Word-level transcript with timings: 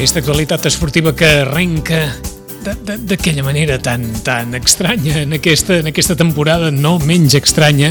Aquesta 0.00 0.22
actualitat 0.22 0.64
esportiva 0.64 1.10
que 1.12 1.28
arrenca 1.42 1.98
d'aquella 2.64 3.42
manera 3.44 3.74
tan, 3.84 4.06
tan 4.24 4.54
estranya 4.56 5.18
en 5.26 5.36
aquesta, 5.36 5.76
en 5.82 5.90
aquesta 5.90 6.16
temporada 6.16 6.70
no 6.72 6.94
menys 7.04 7.36
estranya 7.36 7.90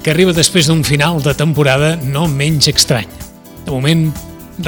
que 0.00 0.14
arriba 0.14 0.32
després 0.32 0.70
d'un 0.72 0.80
final 0.88 1.20
de 1.20 1.34
temporada 1.36 1.98
no 2.00 2.24
menys 2.32 2.70
estrany. 2.72 3.12
De 3.60 3.76
moment, 3.76 4.06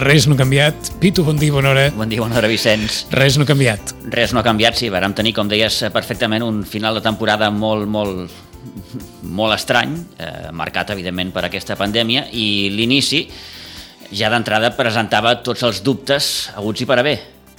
res 0.04 0.28
no 0.28 0.36
ha 0.36 0.42
canviat. 0.42 0.92
Pitu, 1.00 1.24
bon 1.24 1.40
dia, 1.40 1.56
bona 1.56 1.72
hora. 1.72 1.88
Bon 1.96 2.12
dia, 2.12 2.20
bona 2.20 2.36
hora, 2.36 2.52
Vicenç. 2.52 3.06
Res 3.08 3.40
no 3.40 3.48
ha 3.48 3.52
canviat. 3.54 3.96
Res 4.12 4.36
no 4.36 4.44
ha 4.44 4.46
canviat, 4.52 4.76
sí. 4.76 4.92
Vàrem 4.92 5.16
tenir, 5.16 5.32
com 5.32 5.48
deies 5.48 5.80
perfectament, 5.96 6.44
un 6.44 6.60
final 6.68 7.00
de 7.00 7.06
temporada 7.08 7.48
molt, 7.48 7.88
molt, 7.88 8.38
molt 9.24 9.56
estrany, 9.56 9.96
eh, 10.20 10.52
marcat, 10.52 10.92
evidentment, 10.92 11.32
per 11.32 11.48
aquesta 11.48 11.80
pandèmia, 11.80 12.28
i 12.36 12.68
l'inici 12.76 13.30
ja 14.12 14.30
d'entrada 14.32 14.74
presentava 14.76 15.36
tots 15.42 15.62
els 15.66 15.82
dubtes 15.82 16.50
aguts 16.56 16.82
i 16.82 16.86
per 16.86 17.00
haver 17.00 17.16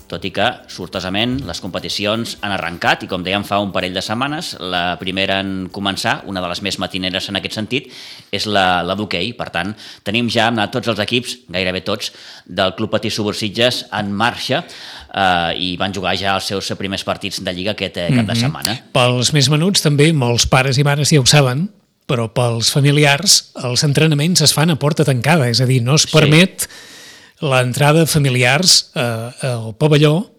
tot 0.07 0.23
i 0.23 0.31
que, 0.31 0.45
sortosament, 0.71 1.35
les 1.47 1.59
competicions 1.61 2.37
han 2.41 2.53
arrencat 2.55 3.03
i, 3.03 3.09
com 3.11 3.23
dèiem 3.23 3.43
fa 3.47 3.59
un 3.63 3.73
parell 3.75 3.95
de 3.95 4.03
setmanes, 4.03 4.53
la 4.63 4.95
primera 4.99 5.41
en 5.43 5.67
començar, 5.73 6.21
una 6.31 6.41
de 6.43 6.51
les 6.51 6.61
més 6.65 6.79
matineres 6.81 7.27
en 7.29 7.39
aquest 7.39 7.57
sentit, 7.59 7.89
és 8.31 8.47
la, 8.47 8.81
la 8.87 8.95
d'hoquei. 8.97 9.33
Per 9.37 9.49
tant, 9.53 9.73
tenim 10.07 10.31
ja 10.31 10.47
tots 10.71 10.93
els 10.93 11.01
equips, 11.03 11.37
gairebé 11.51 11.83
tots, 11.87 12.13
del 12.47 12.73
Club 12.77 12.95
Patí 12.95 13.11
Subursitges 13.11 13.83
en 13.99 14.13
marxa 14.15 14.63
eh, 14.63 15.51
i 15.59 15.73
van 15.79 15.95
jugar 15.95 16.15
ja 16.19 16.37
els 16.37 16.47
seus 16.47 16.71
primers 16.79 17.03
partits 17.07 17.43
de 17.43 17.53
Lliga 17.53 17.75
aquest 17.75 17.97
eh, 17.97 18.07
cap 18.07 18.15
mm 18.15 18.19
-hmm. 18.19 18.27
de 18.27 18.33
mhm. 18.33 18.41
setmana. 18.41 18.77
Pels 18.93 19.33
més 19.33 19.49
menuts, 19.49 19.81
també, 19.81 20.13
molts 20.13 20.47
pares 20.47 20.77
i 20.77 20.83
mares 20.83 21.11
ja 21.11 21.19
ho 21.19 21.25
saben, 21.25 21.67
però 22.07 22.29
pels 22.31 22.71
familiars 22.71 23.51
els 23.67 23.83
entrenaments 23.83 24.41
es 24.45 24.53
fan 24.55 24.71
a 24.71 24.79
porta 24.79 25.05
tancada, 25.07 25.49
és 25.51 25.59
a 25.61 25.67
dir, 25.69 25.81
no 25.83 25.99
es 25.99 26.07
permet 26.09 26.67
sí 26.67 26.95
l'entrada 27.41 27.99
de 27.99 28.07
familiars 28.07 28.91
eh, 28.95 29.31
al 29.47 29.75
pavelló. 29.77 30.29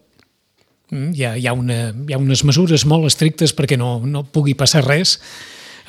Mm, 0.91 1.13
hi 1.13 1.23
ha, 1.23 1.37
hi, 1.37 1.47
ha 1.47 1.53
una, 1.53 1.79
hi 1.91 2.13
ha 2.13 2.19
unes 2.19 2.43
mesures 2.47 2.85
molt 2.89 3.07
estrictes 3.07 3.53
perquè 3.55 3.77
no, 3.79 3.99
no 4.05 4.25
pugui 4.25 4.55
passar 4.57 4.83
res. 4.85 5.19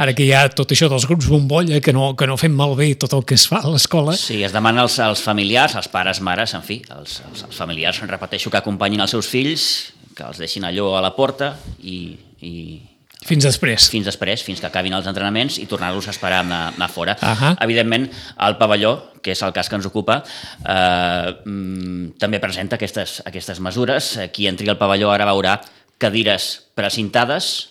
Ara 0.00 0.14
que 0.16 0.24
hi 0.24 0.30
ha 0.32 0.46
tot 0.48 0.70
això 0.72 0.88
dels 0.88 1.04
grups 1.08 1.28
bombolla, 1.28 1.80
que 1.84 1.92
no, 1.92 2.14
que 2.16 2.28
no 2.28 2.38
fem 2.40 2.54
malbé 2.56 2.94
tot 2.96 3.12
el 3.16 3.24
que 3.28 3.36
es 3.36 3.44
fa 3.50 3.60
a 3.60 3.72
l'escola. 3.72 4.14
Sí, 4.16 4.38
es 4.46 4.54
demana 4.54 4.86
als, 4.86 4.96
als 5.02 5.20
familiars, 5.20 5.74
als 5.76 5.90
pares, 5.92 6.22
mares, 6.24 6.54
en 6.56 6.64
fi, 6.64 6.78
els, 6.96 7.18
els, 7.28 7.42
els 7.48 7.58
familiars, 7.58 8.00
repeteixo, 8.08 8.52
que 8.52 8.60
acompanyin 8.62 9.04
els 9.04 9.12
seus 9.12 9.28
fills, 9.28 9.66
que 10.16 10.24
els 10.24 10.40
deixin 10.40 10.64
allò 10.64 10.94
a 10.96 11.02
la 11.04 11.12
porta 11.16 11.52
i, 11.84 12.14
i, 12.40 12.54
fins 13.26 13.44
després. 13.44 13.88
Fins 13.92 14.06
després, 14.06 14.42
fins 14.42 14.60
que 14.60 14.68
acabin 14.68 14.94
els 14.96 15.06
entrenaments 15.06 15.58
i 15.60 15.66
tornar-los 15.70 16.08
a 16.08 16.14
esperar 16.14 16.40
a 16.44 16.68
anar 16.68 16.90
fora. 16.90 17.16
Uh 17.20 17.28
-huh. 17.28 17.56
Evidentment, 17.60 18.10
el 18.38 18.56
pavelló, 18.56 19.12
que 19.22 19.32
és 19.32 19.42
el 19.42 19.52
cas 19.52 19.68
que 19.68 19.76
ens 19.76 19.86
ocupa, 19.86 20.22
eh, 20.66 21.36
mm, 21.44 22.18
també 22.18 22.40
presenta 22.40 22.76
aquestes, 22.76 23.22
aquestes 23.24 23.60
mesures. 23.60 24.18
Qui 24.32 24.46
entri 24.46 24.68
al 24.68 24.78
pavelló 24.78 25.10
ara 25.10 25.26
veurà 25.26 25.60
cadires 25.98 26.70
precintades, 26.74 27.69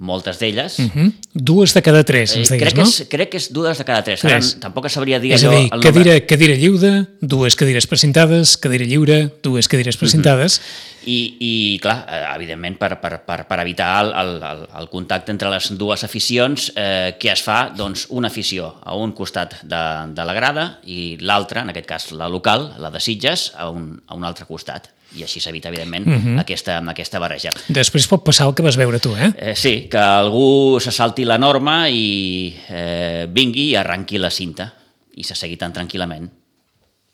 moltes 0.00 0.40
d'elles. 0.40 0.78
Uh 0.78 0.82
mhm. 0.82 1.06
-huh. 1.06 1.12
Dues 1.32 1.74
de 1.74 1.82
cada 1.82 2.02
tres, 2.04 2.36
ens 2.36 2.48
deies, 2.48 2.62
crec 2.62 2.76
no? 2.76 2.84
Que 2.84 2.88
és, 2.88 3.08
crec 3.08 3.28
que 3.30 3.36
és 3.36 3.52
dues 3.52 3.78
de 3.78 3.84
cada 3.84 4.02
tres. 4.02 4.20
tres. 4.20 4.52
Ara, 4.52 4.60
tampoc 4.60 4.88
sabria 4.88 5.20
dir 5.20 5.32
és 5.32 5.44
allò... 5.44 5.52
És 5.52 5.70
a 5.72 5.76
dir, 5.76 5.82
cadira, 5.82 6.20
cadira 6.26 6.54
lliure, 6.54 7.06
dues 7.20 7.54
cadires 7.54 7.86
precintades, 7.86 8.56
cadira 8.56 8.84
lliure, 8.84 9.30
dues 9.42 9.68
cadires 9.68 9.96
mhm. 9.96 10.00
precintades... 10.00 10.58
Uh 10.58 10.62
-huh 10.62 10.90
i, 11.04 11.36
i 11.40 11.52
clar, 11.80 12.04
eh, 12.08 12.24
evidentment 12.34 12.76
per, 12.78 12.90
per, 13.00 13.20
per, 13.24 13.38
per 13.48 13.58
evitar 13.62 13.88
el, 14.02 14.12
el, 14.20 14.64
el 14.82 14.88
contacte 14.92 15.32
entre 15.32 15.50
les 15.52 15.70
dues 15.80 16.04
aficions, 16.04 16.70
eh, 16.76 17.16
què 17.20 17.32
es 17.32 17.42
fa? 17.44 17.70
Doncs 17.76 18.06
una 18.16 18.28
afició 18.28 18.74
a 18.84 18.96
un 18.96 19.14
costat 19.16 19.60
de, 19.62 19.82
de 20.16 20.28
la 20.28 20.36
grada 20.36 20.66
i 20.84 21.16
l'altra, 21.20 21.64
en 21.64 21.72
aquest 21.72 21.88
cas 21.88 22.10
la 22.12 22.28
local, 22.28 22.74
la 22.78 22.92
de 22.92 23.00
Sitges, 23.00 23.50
a 23.56 23.70
un, 23.72 23.94
a 24.06 24.18
un 24.18 24.26
altre 24.28 24.48
costat 24.48 24.90
i 25.16 25.24
així 25.26 25.40
s'evita, 25.42 25.68
evidentment, 25.68 26.06
uh 26.06 26.10
mhm. 26.10 26.36
-huh. 26.36 26.40
aquesta, 26.40 26.78
aquesta 26.78 27.18
barreja. 27.18 27.50
Després 27.68 28.06
pot 28.06 28.24
passar 28.24 28.46
el 28.46 28.54
que 28.54 28.62
vas 28.62 28.76
veure 28.76 28.98
tu, 28.98 29.16
eh? 29.16 29.32
eh 29.36 29.56
sí, 29.56 29.88
que 29.90 29.98
algú 29.98 30.78
se 30.80 30.90
salti 30.90 31.24
la 31.24 31.38
norma 31.38 31.88
i 31.88 32.54
eh, 32.68 33.26
vingui 33.28 33.70
i 33.70 33.76
arranqui 33.76 34.18
la 34.18 34.30
cinta 34.30 34.72
i 35.16 35.24
se 35.24 35.34
segui 35.34 35.56
tan 35.56 35.72
tranquil·lament. 35.72 36.30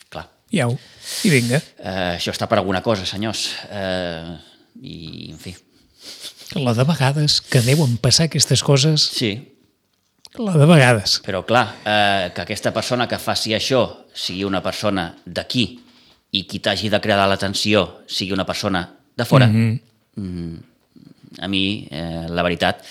Clar. 0.08 0.28
Ho. 0.64 0.78
I 1.24 1.30
vinga. 1.30 1.60
Uh, 1.78 2.16
això 2.16 2.30
està 2.30 2.46
per 2.46 2.58
alguna 2.58 2.82
cosa, 2.82 3.06
senyors. 3.06 3.50
Uh, 3.70 4.36
I, 4.82 5.30
en 5.32 5.38
fi... 5.38 5.56
La 6.54 6.74
de 6.74 6.84
vegades 6.84 7.40
que 7.40 7.60
deuen 7.60 7.96
passar 7.96 8.24
aquestes 8.24 8.62
coses... 8.62 9.02
Sí. 9.02 9.52
La 10.38 10.52
de 10.52 10.66
vegades. 10.66 11.20
Però 11.24 11.46
clar, 11.48 11.64
eh, 11.80 12.30
que 12.34 12.42
aquesta 12.42 12.70
persona 12.70 13.06
que 13.08 13.16
faci 13.18 13.54
això 13.56 14.04
sigui 14.12 14.44
una 14.44 14.60
persona 14.62 15.14
d'aquí 15.24 15.85
i 16.36 16.44
qui 16.48 16.60
t'hagi 16.62 16.90
de 16.92 17.00
cridar 17.02 17.26
l'atenció 17.30 17.86
sigui 18.06 18.34
una 18.36 18.46
persona 18.48 18.84
de 19.16 19.24
fora, 19.24 19.46
mm 19.46 19.80
-hmm. 20.16 20.58
a 21.40 21.48
mi, 21.48 21.86
eh, 21.90 22.26
la 22.28 22.42
veritat, 22.42 22.84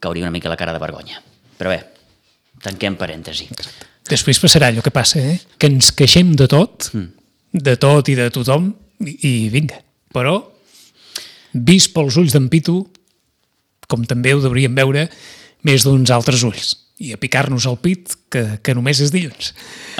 cauria 0.00 0.24
una 0.24 0.30
mica 0.30 0.48
la 0.48 0.56
cara 0.56 0.72
de 0.72 0.78
vergonya. 0.78 1.22
Però 1.58 1.68
bé, 1.68 1.84
tanquem 2.62 2.96
parèntesi. 2.96 3.48
Després 4.08 4.40
passarà 4.40 4.68
allò 4.68 4.82
que 4.82 4.90
passa, 4.90 5.18
eh? 5.18 5.40
que 5.58 5.66
ens 5.66 5.92
queixem 5.92 6.34
de 6.34 6.46
tot, 6.46 6.90
mm 6.92 7.12
de 7.56 7.76
tot 7.76 8.08
i 8.08 8.14
de 8.14 8.28
tothom, 8.28 8.74
i, 9.00 9.16
i 9.22 9.48
vinga. 9.48 9.80
Però, 10.12 10.52
vist 11.52 11.94
pels 11.94 12.16
ulls 12.16 12.32
d'en 12.32 12.48
Pitu, 12.48 12.86
com 13.88 14.04
també 14.04 14.34
ho 14.34 14.40
devríem 14.40 14.74
veure, 14.74 15.08
més 15.62 15.82
d'uns 15.82 16.10
altres 16.10 16.42
ulls 16.42 16.85
i 16.98 17.12
a 17.12 17.18
picar-nos 17.20 17.66
al 17.68 17.76
pit, 17.76 18.14
que, 18.32 18.42
que 18.64 18.72
només 18.76 19.02
és 19.04 19.10
dilluns. 19.12 19.50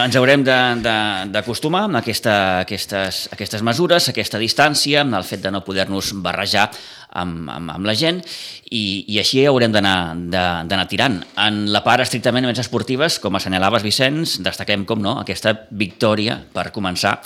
Ens 0.00 0.16
haurem 0.16 0.44
d'acostumar 0.46 1.84
a 1.90 2.00
aquesta, 2.00 2.36
aquestes, 2.62 3.26
aquestes 3.36 3.64
mesures, 3.66 4.08
aquesta 4.08 4.40
distància, 4.40 5.02
el 5.04 5.26
fet 5.28 5.42
de 5.44 5.52
no 5.52 5.60
poder-nos 5.66 6.14
barrejar 6.24 6.70
amb, 7.12 7.50
amb, 7.52 7.74
amb 7.74 7.88
la 7.88 7.96
gent, 7.96 8.22
i, 8.70 9.04
i 9.12 9.20
així 9.20 9.44
haurem 9.44 9.74
d'anar 9.76 10.86
tirant. 10.88 11.20
En 11.36 11.66
la 11.74 11.84
part 11.84 12.06
estrictament 12.06 12.48
més 12.48 12.64
esportives, 12.64 13.20
com 13.20 13.36
assenyalaves, 13.36 13.84
Vicenç, 13.84 14.38
destaquem, 14.44 14.88
com 14.88 15.04
no, 15.04 15.18
aquesta 15.20 15.52
victòria 15.76 16.40
per 16.56 16.70
començar 16.72 17.18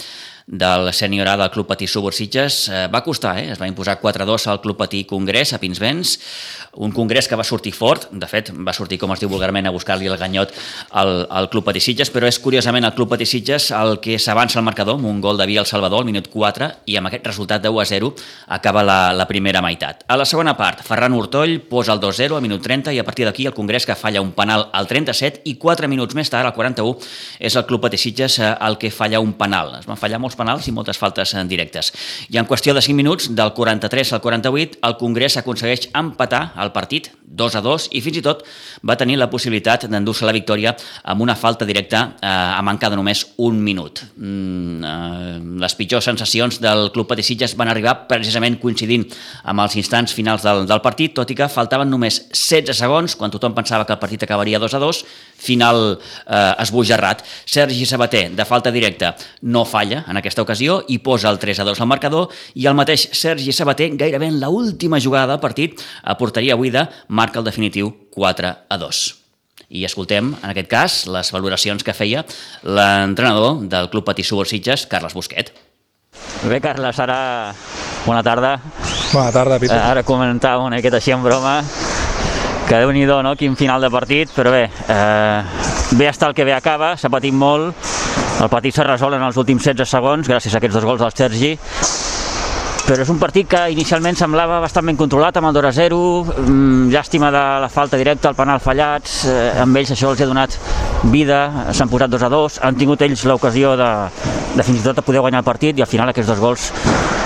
del 0.51 0.91
sènior 0.93 1.29
A 1.31 1.37
del 1.39 1.51
Club 1.55 1.69
Patí 1.71 1.87
Subursitges 1.87 2.69
eh, 2.69 2.87
va 2.91 3.05
costar, 3.07 3.37
eh? 3.39 3.53
es 3.53 3.61
va 3.61 3.69
imposar 3.71 4.01
4-2 4.01 4.49
al 4.51 4.61
Club 4.61 4.77
Patí 4.81 5.05
Congrés 5.07 5.53
a 5.55 5.61
Pinsbens, 5.63 6.19
un 6.83 6.91
congrés 6.91 7.29
que 7.29 7.39
va 7.39 7.47
sortir 7.47 7.73
fort, 7.75 8.09
de 8.11 8.27
fet 8.27 8.51
va 8.55 8.75
sortir 8.75 8.99
com 8.99 9.15
es 9.15 9.23
diu 9.23 9.31
vulgarment 9.31 9.69
a 9.71 9.73
buscar-li 9.75 10.11
el 10.11 10.19
ganyot 10.19 10.53
al, 10.91 11.27
al 11.31 11.49
Club 11.51 11.69
Patí 11.71 11.83
Sitges, 11.83 12.11
però 12.11 12.27
és 12.27 12.41
curiosament 12.43 12.87
el 12.87 12.95
Club 12.99 13.13
Patí 13.15 13.29
Sitges 13.31 13.71
el 13.79 14.01
que 14.03 14.19
s'avança 14.19 14.59
al 14.59 14.67
marcador 14.67 14.99
amb 14.99 15.07
un 15.07 15.21
gol 15.23 15.39
de 15.39 15.47
Via 15.47 15.63
al 15.63 15.71
Salvador 15.71 16.03
al 16.03 16.11
minut 16.11 16.27
4 16.33 16.71
i 16.91 16.99
amb 16.99 17.13
aquest 17.13 17.31
resultat 17.31 17.63
de 17.63 17.71
1-0 17.71 18.11
acaba 18.49 18.83
la, 18.83 18.99
la 19.15 19.29
primera 19.31 19.63
meitat. 19.63 20.03
A 20.11 20.19
la 20.19 20.27
segona 20.27 20.57
part, 20.59 20.83
Ferran 20.87 21.15
Hurtoll 21.15 21.61
posa 21.71 21.95
el 21.95 22.03
2-0 22.03 22.41
al 22.41 22.43
minut 22.43 22.63
30 22.67 22.95
i 22.97 22.99
a 22.99 23.07
partir 23.07 23.29
d'aquí 23.29 23.47
el 23.47 23.55
congrés 23.55 23.87
que 23.87 23.95
falla 23.95 24.23
un 24.23 24.35
penal 24.35 24.67
al 24.75 24.91
37 24.91 25.47
i 25.47 25.55
4 25.63 25.87
minuts 25.91 26.19
més 26.19 26.31
tard, 26.31 26.49
al 26.49 26.57
41, 26.59 26.99
és 27.39 27.55
el 27.55 27.67
Club 27.71 27.87
Patí 27.87 28.03
Sitges 28.03 28.41
eh, 28.43 28.51
el 28.67 28.79
que 28.83 28.91
falla 28.91 29.23
un 29.23 29.37
penal. 29.39 29.77
Es 29.79 29.87
van 29.87 29.99
fallar 30.01 30.19
molts 30.19 30.40
penals 30.41 30.69
i 30.69 30.75
moltes 30.75 30.99
faltes 31.01 31.37
en 31.39 31.49
directes. 31.51 31.93
I 32.33 32.41
en 32.41 32.49
qüestió 32.49 32.75
de 32.75 32.83
5 32.83 32.97
minuts, 32.97 33.31
del 33.37 33.55
43 33.55 34.15
al 34.17 34.25
48, 34.25 34.81
el 34.89 34.97
Congrés 35.01 35.37
aconsegueix 35.41 35.91
empatar 35.95 36.51
el 36.61 36.73
partit 36.73 37.13
2 37.31 37.57
a 37.57 37.63
2 37.63 37.89
i 37.95 38.01
fins 38.03 38.19
i 38.19 38.23
tot 38.25 38.43
va 38.87 38.97
tenir 38.99 39.17
la 39.21 39.29
possibilitat 39.31 39.87
d'endur-se 39.91 40.27
la 40.27 40.35
victòria 40.35 40.75
amb 41.13 41.23
una 41.23 41.37
falta 41.39 41.67
directa 41.69 42.03
eh, 42.19 42.27
a 42.27 42.61
manca 42.67 42.91
de 42.91 42.99
només 42.99 43.23
un 43.39 43.61
minut. 43.63 44.03
Mm, 44.17 44.85
eh, 44.85 45.39
les 45.63 45.77
pitjors 45.79 46.09
sensacions 46.11 46.61
del 46.63 46.91
Club 46.95 47.09
Patissitges 47.13 47.55
van 47.57 47.71
arribar 47.71 48.09
precisament 48.11 48.59
coincidint 48.61 49.07
amb 49.45 49.63
els 49.65 49.77
instants 49.79 50.15
finals 50.17 50.43
del, 50.47 50.67
del 50.67 50.83
partit, 50.83 51.15
tot 51.15 51.31
i 51.31 51.39
que 51.39 51.49
faltaven 51.49 51.91
només 51.91 52.25
16 52.33 52.83
segons, 52.83 53.17
quan 53.17 53.31
tothom 53.31 53.55
pensava 53.55 53.87
que 53.87 53.95
el 53.95 54.03
partit 54.03 54.27
acabaria 54.27 54.59
2 54.59 54.75
a 54.75 54.83
2, 54.83 55.03
final 55.41 55.83
eh, 55.95 56.55
esbojarrat. 56.65 57.23
Sergi 57.47 57.87
Sabater, 57.87 58.29
de 58.37 58.45
falta 58.49 58.75
directa, 58.75 59.15
no 59.43 59.65
falla 59.65 60.05
en 60.09 60.20
aquesta 60.21 60.45
ocasió 60.45 60.81
i 60.89 61.01
posa 61.03 61.31
el 61.33 61.41
3 61.43 61.63
a 61.63 61.67
2 61.69 61.81
al 61.81 61.89
marcador 61.91 62.29
i 62.55 62.67
el 62.71 62.77
mateix 62.79 63.09
Sergi 63.17 63.53
Sabater, 63.53 63.91
gairebé 63.99 64.31
en 64.31 64.41
l'última 64.41 65.01
jugada 65.03 65.35
del 65.35 65.43
partit, 65.43 65.81
a 66.03 66.17
porteria 66.17 66.57
buida, 66.57 66.89
marca 67.09 67.41
el 67.41 67.49
definitiu 67.49 67.91
4 68.15 68.55
a 68.69 68.79
2. 68.79 69.03
I 69.71 69.85
escoltem, 69.87 70.33
en 70.35 70.51
aquest 70.51 70.71
cas, 70.71 71.01
les 71.07 71.31
valoracions 71.31 71.85
que 71.87 71.95
feia 71.95 72.25
l'entrenador 72.67 73.61
del 73.71 73.91
Club 73.91 74.09
Patí 74.09 74.25
Subursitges, 74.27 74.89
Carles 74.91 75.15
Busquet. 75.15 75.53
Bé, 76.49 76.59
Carles, 76.61 76.99
ara... 76.99 77.55
Bona 78.07 78.23
tarda. 78.25 78.57
Bona 79.13 79.31
tarda, 79.31 79.61
Pitu. 79.61 79.77
Ara 79.77 80.03
comentava 80.03 80.65
una 80.65 80.81
miqueta 80.81 80.99
així 80.99 81.13
en 81.15 81.23
broma 81.23 81.61
que 82.71 82.79
déu 82.79 82.93
nhi 82.95 83.03
no? 83.03 83.35
Quin 83.35 83.57
final 83.59 83.83
de 83.83 83.91
partit, 83.91 84.31
però 84.31 84.53
bé, 84.55 84.71
eh, 84.71 85.43
bé 85.99 86.07
està 86.07 86.29
el 86.29 86.35
que 86.35 86.45
bé 86.47 86.55
acaba, 86.55 86.97
s'ha 86.97 87.11
patit 87.11 87.35
molt, 87.35 87.75
el 88.41 88.49
partit 88.49 88.77
s'ha 88.77 88.87
resolt 88.87 89.17
en 89.17 89.25
els 89.27 89.37
últims 89.41 89.67
16 89.67 89.91
segons, 89.97 90.29
gràcies 90.29 90.55
a 90.55 90.61
aquests 90.61 90.79
dos 90.79 90.87
gols 90.89 91.03
del 91.03 91.13
Sergi, 91.13 91.53
però 92.91 93.05
és 93.05 93.11
un 93.13 93.21
partit 93.23 93.47
que 93.47 93.59
inicialment 93.71 94.17
semblava 94.19 94.57
bastant 94.65 94.89
ben 94.89 94.97
controlat, 94.99 95.37
amb 95.39 95.47
el 95.47 95.55
2 95.55 95.77
0, 95.77 95.99
mm, 96.27 96.89
llàstima 96.91 97.29
de 97.31 97.43
la 97.63 97.69
falta 97.71 97.97
directa, 97.97 98.33
el 98.33 98.35
penal 98.35 98.59
fallats, 98.59 99.27
eh, 99.31 99.53
amb 99.63 99.77
ells 99.77 99.93
això 99.95 100.11
els 100.11 100.21
ha 100.21 100.27
donat 100.27 100.57
vida, 101.05 101.71
s'han 101.71 101.89
posat 101.89 102.11
2 102.11 102.23
a 102.27 102.29
2, 102.29 102.59
han 102.67 102.75
tingut 102.75 103.01
ells 103.03 103.23
l'ocasió 103.31 103.77
de, 103.77 103.91
de 104.57 104.63
fins 104.67 104.81
i 104.81 104.83
tot 104.83 104.97
de 104.97 105.05
poder 105.07 105.21
guanyar 105.21 105.39
el 105.39 105.47
partit 105.47 105.79
i 105.79 105.83
al 105.83 105.87
final 105.87 106.11
aquests 106.11 106.33
dos 106.33 106.41
gols 106.41 106.73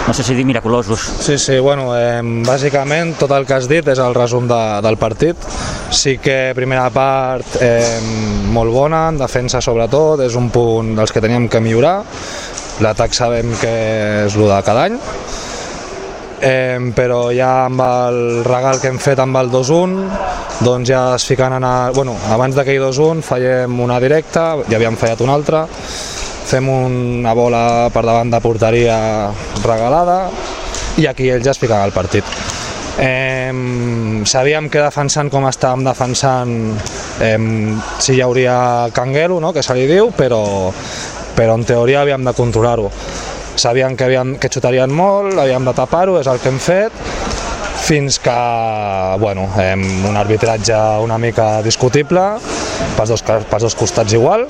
no 0.06 0.12
sé 0.12 0.22
si 0.22 0.34
dir 0.34 0.44
miraculosos. 0.44 1.00
Sí, 1.00 1.38
sí, 1.38 1.58
bueno, 1.58 1.96
eh, 1.96 2.20
bàsicament 2.44 3.14
tot 3.17 3.32
el 3.32 3.46
que 3.46 3.55
has 3.56 3.67
dit 3.67 3.88
és 3.88 3.99
el 3.99 4.12
resum 4.12 4.44
de, 4.46 4.60
del 4.84 4.99
partit. 5.00 5.49
Sí 5.88 6.19
que 6.20 6.52
primera 6.55 6.90
part 6.93 7.56
eh, 7.62 8.02
molt 8.52 8.70
bona, 8.70 9.08
en 9.08 9.17
defensa 9.17 9.64
sobretot, 9.64 10.20
és 10.20 10.37
un 10.37 10.50
punt 10.52 10.93
dels 10.99 11.10
que 11.10 11.25
teníem 11.25 11.49
que 11.49 11.64
millorar. 11.64 12.02
L'atac 12.84 13.17
sabem 13.17 13.55
que 13.56 13.75
és 14.26 14.37
el 14.37 14.49
de 14.50 14.60
cada 14.67 14.84
any, 14.90 15.00
eh, 16.44 16.79
però 16.94 17.29
ja 17.35 17.64
amb 17.67 17.81
el 17.81 18.19
regal 18.44 18.81
que 18.81 18.91
hem 18.93 18.99
fet 19.00 19.20
amb 19.23 19.41
el 19.41 19.50
2-1 19.52 19.94
doncs 20.64 20.88
ja 20.88 21.05
es 21.17 21.25
fiquen 21.26 21.56
en 21.56 21.64
el... 21.64 21.94
Bueno, 21.96 22.17
abans 22.31 22.55
d'aquell 22.56 22.82
2-1 22.85 23.25
fallem 23.26 23.81
una 23.81 23.99
directa, 24.00 24.52
ja 24.69 24.79
havíem 24.79 24.99
fallat 25.00 25.25
una 25.25 25.35
altra, 25.35 25.64
fem 26.44 26.69
una 26.69 27.32
bola 27.35 27.64
per 27.94 28.05
davant 28.06 28.31
de 28.31 28.41
porteria 28.44 28.99
regalada 29.64 30.19
i 31.00 31.08
aquí 31.11 31.31
ells 31.32 31.46
ja 31.46 31.55
es 31.56 31.62
fiquen 31.62 31.81
al 31.81 31.94
partit. 31.96 32.25
Eh, 32.94 33.50
sabíem 34.31 34.69
que 34.70 34.79
defensant 34.79 35.32
com 35.32 35.49
estàvem 35.49 35.82
defensant 35.82 36.52
eh, 37.25 37.38
si 37.99 38.14
hi 38.14 38.23
hauria 38.23 38.91
canguelo, 38.94 39.41
no? 39.43 39.52
que 39.52 39.64
se 39.67 39.75
li 39.75 39.88
diu, 39.91 40.12
però, 40.14 40.70
però 41.35 41.58
en 41.58 41.67
teoria 41.67 42.05
havíem 42.05 42.23
de 42.25 42.37
controlar-ho. 42.37 42.93
Sabíem 43.56 43.97
que, 43.97 44.09
havíem, 44.09 44.35
que 44.41 44.51
xutarien 44.51 44.93
molt, 44.93 45.39
havíem 45.39 45.65
de 45.69 45.75
tapar-ho, 45.77 46.19
és 46.21 46.31
el 46.31 46.41
que 46.43 46.51
hem 46.51 46.59
fet, 46.62 47.05
fins 47.85 48.19
que, 48.19 48.37
bueno, 49.21 49.47
hem 49.61 49.85
un 50.09 50.17
arbitratge 50.17 50.77
una 51.05 51.19
mica 51.21 51.62
discutible, 51.62 52.23
pels 52.97 53.12
dos, 53.12 53.23
pels 53.23 53.69
dos 53.69 53.77
costats 53.79 54.17
igual, 54.17 54.47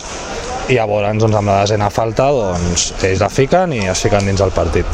i 0.71 0.79
llavors 0.79 1.19
doncs, 1.19 1.37
amb 1.37 1.51
la 1.51 1.61
desena 1.65 1.91
falta 1.93 2.31
doncs, 2.33 2.93
ells 3.05 3.25
la 3.25 3.29
fiquen 3.29 3.75
i 3.77 3.85
es 3.91 4.07
fiquen 4.07 4.31
dins 4.31 4.45
el 4.45 4.55
partit. 4.55 4.87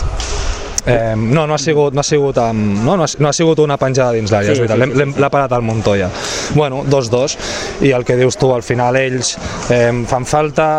Eh, 0.87 1.15
no, 1.17 1.47
no 1.47 1.55
ha 1.55 1.59
sigut, 1.59 1.93
no 1.95 2.01
ha 2.01 2.07
sigut, 2.07 2.39
amb, 2.41 2.81
no, 2.85 2.97
no, 2.97 3.05
ha, 3.05 3.11
no 3.21 3.29
ha 3.29 3.33
sigut 3.37 3.61
una 3.61 3.77
penjada 3.79 4.17
dins 4.17 4.33
l'àrea, 4.33 4.55
sí, 4.55 4.57
és 4.57 4.63
veritat, 4.65 4.97
sí, 4.97 5.13
sí, 5.13 5.21
l'ha 5.21 5.31
parat 5.33 5.53
al 5.53 5.63
Montoya. 5.63 6.09
Bueno, 6.57 6.83
dos, 6.89 7.11
dos, 7.13 7.37
i 7.85 7.93
el 7.93 8.07
que 8.09 8.17
dius 8.17 8.41
tu, 8.41 8.51
al 8.55 8.65
final 8.67 8.97
ells 8.99 9.37
eh, 9.71 9.93
fan 10.09 10.27
falta, 10.27 10.71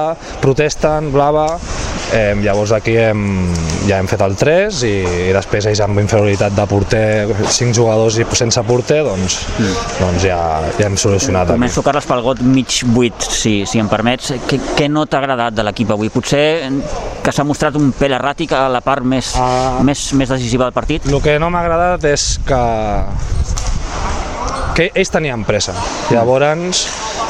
protesten, 0.41 1.11
blava, 1.13 1.45
eh, 2.13 2.35
llavors 2.43 2.73
aquí 2.75 2.95
hem, 2.99 3.21
ja 3.87 3.99
hem 3.99 4.09
fet 4.09 4.21
el 4.25 4.35
3 4.39 4.81
i, 4.87 4.93
i 5.29 5.33
després 5.35 5.67
ells 5.71 5.81
amb 5.83 6.01
inferioritat 6.01 6.55
de 6.57 6.65
porter, 6.69 7.03
5 7.41 7.75
jugadors 7.77 8.19
i 8.21 8.27
sense 8.37 8.63
porter, 8.67 9.01
doncs, 9.07 9.41
mm. 9.57 9.85
doncs 9.99 10.25
ja, 10.27 10.39
ja 10.77 10.89
hem 10.89 10.97
solucionat. 10.99 11.53
Començo, 11.53 11.83
Carles, 11.85 12.07
pel 12.09 12.23
got 12.25 12.43
mig 12.45 12.81
buit, 12.91 13.27
si, 13.27 13.61
si 13.69 13.81
em 13.81 13.89
permets. 13.91 14.33
Què, 14.47 14.59
què 14.77 14.89
no 14.91 15.05
t'ha 15.05 15.21
agradat 15.23 15.57
de 15.57 15.65
l'equip 15.67 15.93
avui? 15.95 16.11
Potser 16.13 16.43
que 17.21 17.33
s'ha 17.33 17.45
mostrat 17.47 17.77
un 17.79 17.91
pèl 17.95 18.17
erràtic 18.17 18.55
a 18.57 18.65
la 18.71 18.81
part 18.85 19.05
més, 19.05 19.33
uh, 19.37 19.81
més, 19.85 20.07
més 20.17 20.31
decisiva 20.31 20.67
del 20.67 20.75
partit? 20.75 21.07
El 21.11 21.21
que 21.23 21.37
no 21.41 21.51
m'ha 21.53 21.63
agradat 21.65 22.09
és 22.11 22.33
que 22.47 22.61
que 24.71 24.87
ells 24.95 25.11
tenien 25.11 25.43
pressa. 25.43 25.73
Llavors, 26.13 26.85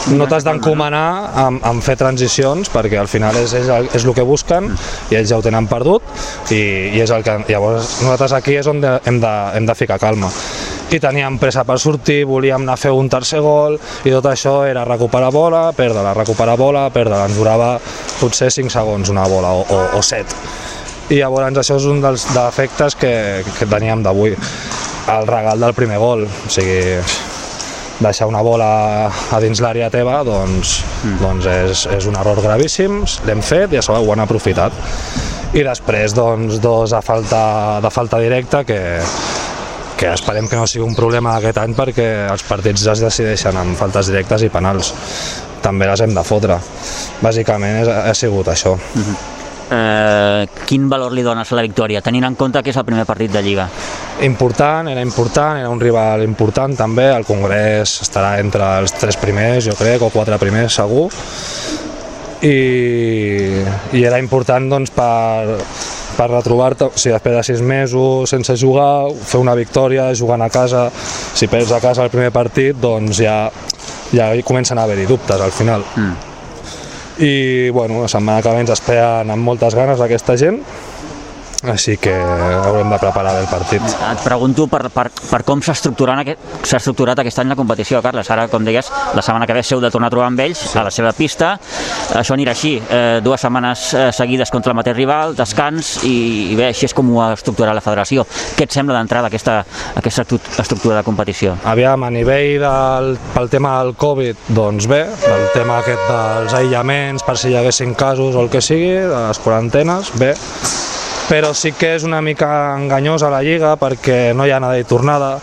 no 0.10 0.26
t'has 0.26 0.46
d'encomanar 0.46 1.08
amb, 1.44 1.62
amb 1.68 1.84
fer 1.86 1.96
transicions 2.00 2.72
perquè 2.74 2.98
al 2.98 3.10
final 3.12 3.38
és, 3.38 3.54
és, 3.58 3.70
és 3.70 4.06
el 4.06 4.16
que 4.18 4.26
busquen 4.26 4.72
i 5.12 5.18
ells 5.20 5.30
ja 5.30 5.38
ho 5.38 5.46
tenen 5.46 5.68
perdut 5.70 6.02
i, 6.50 6.62
i 6.96 7.02
és 7.04 7.14
el 7.14 7.22
que, 7.26 7.38
llavors 7.52 8.00
nosaltres 8.02 8.34
aquí 8.40 8.58
és 8.58 8.70
on 8.72 8.82
de, 8.82 8.96
hem, 9.06 9.20
de, 9.22 9.34
hem 9.58 9.68
de 9.70 9.76
ficar 9.78 10.00
calma. 10.02 10.32
I 10.92 11.00
teníem 11.00 11.38
pressa 11.40 11.64
per 11.64 11.78
sortir, 11.80 12.26
volíem 12.28 12.66
anar 12.66 12.76
a 12.76 12.82
fer 12.82 12.92
un 12.92 13.08
tercer 13.10 13.40
gol 13.46 13.78
i 13.78 14.12
tot 14.12 14.28
això 14.28 14.58
era 14.68 14.84
recuperar 14.90 15.30
bola, 15.32 15.68
perdre-la, 15.78 16.16
recuperar 16.18 16.58
bola, 16.60 16.88
perdre-la, 16.92 17.30
ens 17.30 17.38
durava 17.38 17.72
potser 18.20 18.52
5 18.52 18.74
segons 18.74 19.14
una 19.14 19.28
bola 19.30 19.54
o, 19.56 19.64
o, 19.64 19.82
o 20.00 20.04
7 20.04 21.12
i 21.12 21.20
llavors 21.20 21.60
això 21.60 21.76
és 21.80 21.86
un 21.92 22.00
dels 22.04 22.24
defectes 22.32 22.96
que, 22.96 23.14
que 23.58 23.68
teníem 23.68 24.04
d'avui 24.04 24.36
el 25.12 25.28
regal 25.28 25.60
del 25.60 25.74
primer 25.76 25.98
gol, 26.00 26.24
o 26.24 26.52
sigui, 26.52 27.00
deixar 28.02 28.28
una 28.28 28.42
bola 28.42 28.70
a 29.08 29.40
dins 29.44 29.62
l'àrea 29.62 29.90
teva 29.94 30.22
doncs, 30.28 30.80
mm. 31.04 31.20
doncs 31.22 31.50
és, 31.52 31.86
és 31.98 32.08
un 32.10 32.18
error 32.20 32.42
gravíssim, 32.44 33.02
l'hem 33.28 33.44
fet 33.46 33.76
i 33.76 33.80
a 33.80 33.86
sobre 33.86 34.02
ho 34.02 34.14
han 34.14 34.24
aprofitat. 34.26 34.76
I 35.54 35.66
després 35.68 36.16
doncs, 36.16 36.60
dos 36.64 36.94
a 36.96 37.02
falta, 37.04 37.44
de 37.84 37.92
falta 37.92 38.20
directa 38.24 38.64
que, 38.68 38.80
que 40.00 40.14
esperem 40.16 40.48
que 40.48 40.60
no 40.60 40.68
sigui 40.68 40.86
un 40.88 40.96
problema 40.98 41.36
aquest 41.38 41.60
any 41.62 41.76
perquè 41.78 42.08
els 42.32 42.46
partits 42.48 42.88
es 42.94 43.04
decideixen 43.04 43.60
amb 43.60 43.78
faltes 43.80 44.10
directes 44.12 44.48
i 44.48 44.54
penals. 44.54 44.96
També 45.62 45.86
les 45.86 46.02
hem 46.02 46.16
de 46.16 46.24
fotre. 46.26 46.58
Bàsicament 47.22 47.84
és, 47.84 47.92
ha 47.92 48.16
sigut 48.18 48.50
això. 48.50 48.78
Mm 48.80 49.06
-hmm 49.06 49.41
eh, 49.72 50.48
quin 50.68 50.90
valor 50.90 51.14
li 51.16 51.24
dones 51.24 51.52
a 51.52 51.58
la 51.58 51.66
victòria, 51.66 52.02
tenint 52.04 52.28
en 52.28 52.36
compte 52.40 52.62
que 52.64 52.74
és 52.74 52.80
el 52.80 52.88
primer 52.88 53.06
partit 53.10 53.32
de 53.32 53.42
Lliga? 53.44 53.68
Important, 54.28 54.92
era 54.92 55.02
important, 55.02 55.62
era 55.62 55.70
un 55.72 55.80
rival 55.82 56.26
important 56.26 56.76
també, 56.78 57.10
el 57.16 57.26
Congrés 57.26 58.02
estarà 58.06 58.38
entre 58.42 58.68
els 58.82 58.94
tres 58.98 59.18
primers, 59.22 59.66
jo 59.66 59.78
crec, 59.80 60.04
o 60.04 60.12
quatre 60.14 60.38
primers 60.42 60.76
segur, 60.82 61.08
i, 62.42 62.58
i 63.94 64.04
era 64.04 64.20
important 64.22 64.70
doncs, 64.70 64.94
per, 64.96 65.60
per 66.18 66.30
retrobar-te, 66.32 66.90
o 66.90 66.98
sigui, 66.98 67.16
després 67.16 67.38
de 67.38 67.46
sis 67.52 67.62
mesos 67.66 68.34
sense 68.34 68.58
jugar, 68.60 69.12
fer 69.26 69.42
una 69.42 69.56
victòria, 69.58 70.10
jugant 70.18 70.44
a 70.44 70.50
casa, 70.54 70.90
si 70.92 71.48
perds 71.48 71.72
a 71.72 71.80
casa 71.84 72.04
el 72.06 72.14
primer 72.14 72.34
partit, 72.36 72.76
doncs 72.82 73.24
ja, 73.24 73.46
ja 74.12 74.34
comencen 74.46 74.82
a 74.82 74.90
haver-hi 74.90 75.08
dubtes 75.10 75.42
al 75.42 75.56
final. 75.56 75.88
Mm 75.96 76.31
i 77.22 77.70
bueno, 77.70 78.02
la 78.02 78.10
setmana 78.12 78.42
que 78.42 78.54
ve 78.54 78.64
ens 78.64 78.74
esperen 78.74 79.30
amb 79.34 79.46
moltes 79.46 79.78
ganes 79.78 80.02
aquesta 80.02 80.36
gent 80.40 80.62
així 81.70 81.98
que 82.02 82.14
haurem 82.14 82.90
de 82.90 82.98
preparar 83.02 83.36
el 83.40 83.48
partit. 83.52 83.84
Et 83.86 84.24
pregunto 84.26 84.66
per, 84.72 84.84
per, 84.94 85.08
per 85.14 85.42
com 85.46 85.62
s'ha 85.62 85.76
estructurat, 85.78 86.22
aquest, 86.24 86.46
estructurat 86.66 87.20
aquest 87.22 87.42
any 87.44 87.52
la 87.52 87.58
competició, 87.60 88.02
Carles. 88.02 88.30
Ara, 88.34 88.48
com 88.52 88.66
deies, 88.66 88.90
la 89.16 89.22
setmana 89.22 89.48
que 89.50 89.56
ve 89.58 89.64
seu 89.66 89.82
de 89.84 89.92
tornar 89.94 90.10
a 90.10 90.14
trobar 90.14 90.30
amb 90.32 90.42
ells 90.42 90.64
sí. 90.66 90.78
a 90.80 90.86
la 90.88 90.94
seva 90.94 91.14
pista. 91.18 91.54
Això 92.18 92.36
anirà 92.36 92.56
així, 92.56 92.76
eh, 92.82 93.20
dues 93.24 93.42
setmanes 93.42 93.92
eh, 93.94 94.08
seguides 94.16 94.52
contra 94.54 94.74
el 94.74 94.80
mateix 94.80 94.98
rival, 94.98 95.36
descans, 95.38 95.98
i, 96.08 96.16
i 96.52 96.58
bé, 96.58 96.72
així 96.72 96.88
és 96.90 96.96
com 96.98 97.12
ho 97.14 97.22
ha 97.24 97.32
estructurat 97.36 97.78
la 97.78 97.84
federació. 97.84 98.26
Què 98.58 98.66
et 98.66 98.74
sembla 98.74 98.98
d'entrada 98.98 99.30
aquesta, 99.32 99.62
aquesta 100.02 100.26
estructura 100.26 100.98
de 101.00 101.06
competició? 101.08 101.56
Aviam, 101.70 102.08
a 102.08 102.12
nivell 102.14 102.58
del, 102.62 103.12
pel 103.36 103.52
tema 103.54 103.78
del 103.82 103.94
Covid, 104.02 104.48
doncs 104.58 104.90
bé, 104.92 105.04
el 105.32 105.48
tema 105.56 105.82
aquest 105.82 106.08
dels 106.10 106.58
aïllaments, 106.58 107.26
per 107.28 107.38
si 107.38 107.52
hi 107.52 107.60
haguessin 107.60 107.94
casos 107.98 108.36
o 108.36 108.46
el 108.46 108.50
que 108.54 108.64
sigui, 108.66 108.96
de 109.02 109.28
les 109.28 109.42
quarantenes, 109.44 110.14
bé, 110.20 110.34
però 111.32 111.54
sí 111.56 111.72
que 111.72 111.94
és 111.96 112.04
una 112.04 112.20
mica 112.20 112.76
enganyosa 112.76 113.30
la 113.32 113.40
Lliga 113.40 113.78
perquè 113.80 114.34
no 114.36 114.44
hi 114.44 114.52
ha 114.52 114.58
anada 114.60 114.76
i 114.82 114.84
tornada, 114.84 115.38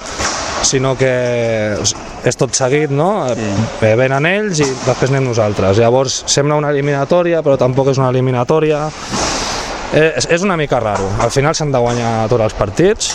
sinó 0.68 0.92
que 1.00 1.12
és 2.28 2.36
tot 2.36 2.52
seguit, 2.52 2.92
no? 2.92 3.24
Sí. 3.32 3.48
Eh, 3.88 3.94
venen 3.96 4.28
ells 4.28 4.60
i 4.60 4.68
després 4.84 5.08
anem 5.08 5.30
nosaltres. 5.30 5.80
Llavors 5.80 6.18
sembla 6.28 6.58
una 6.60 6.74
eliminatòria, 6.74 7.40
però 7.46 7.56
tampoc 7.56 7.88
és 7.94 8.02
una 8.02 8.10
eliminatòria. 8.12 8.82
Eh, 9.94 10.10
és, 10.10 10.28
és 10.36 10.44
una 10.44 10.58
mica 10.60 10.76
raro. 10.84 11.08
Al 11.24 11.32
final 11.32 11.56
s'han 11.56 11.72
de 11.72 11.80
guanyar 11.80 12.12
tots 12.28 12.50
els 12.50 12.58
partits 12.58 13.14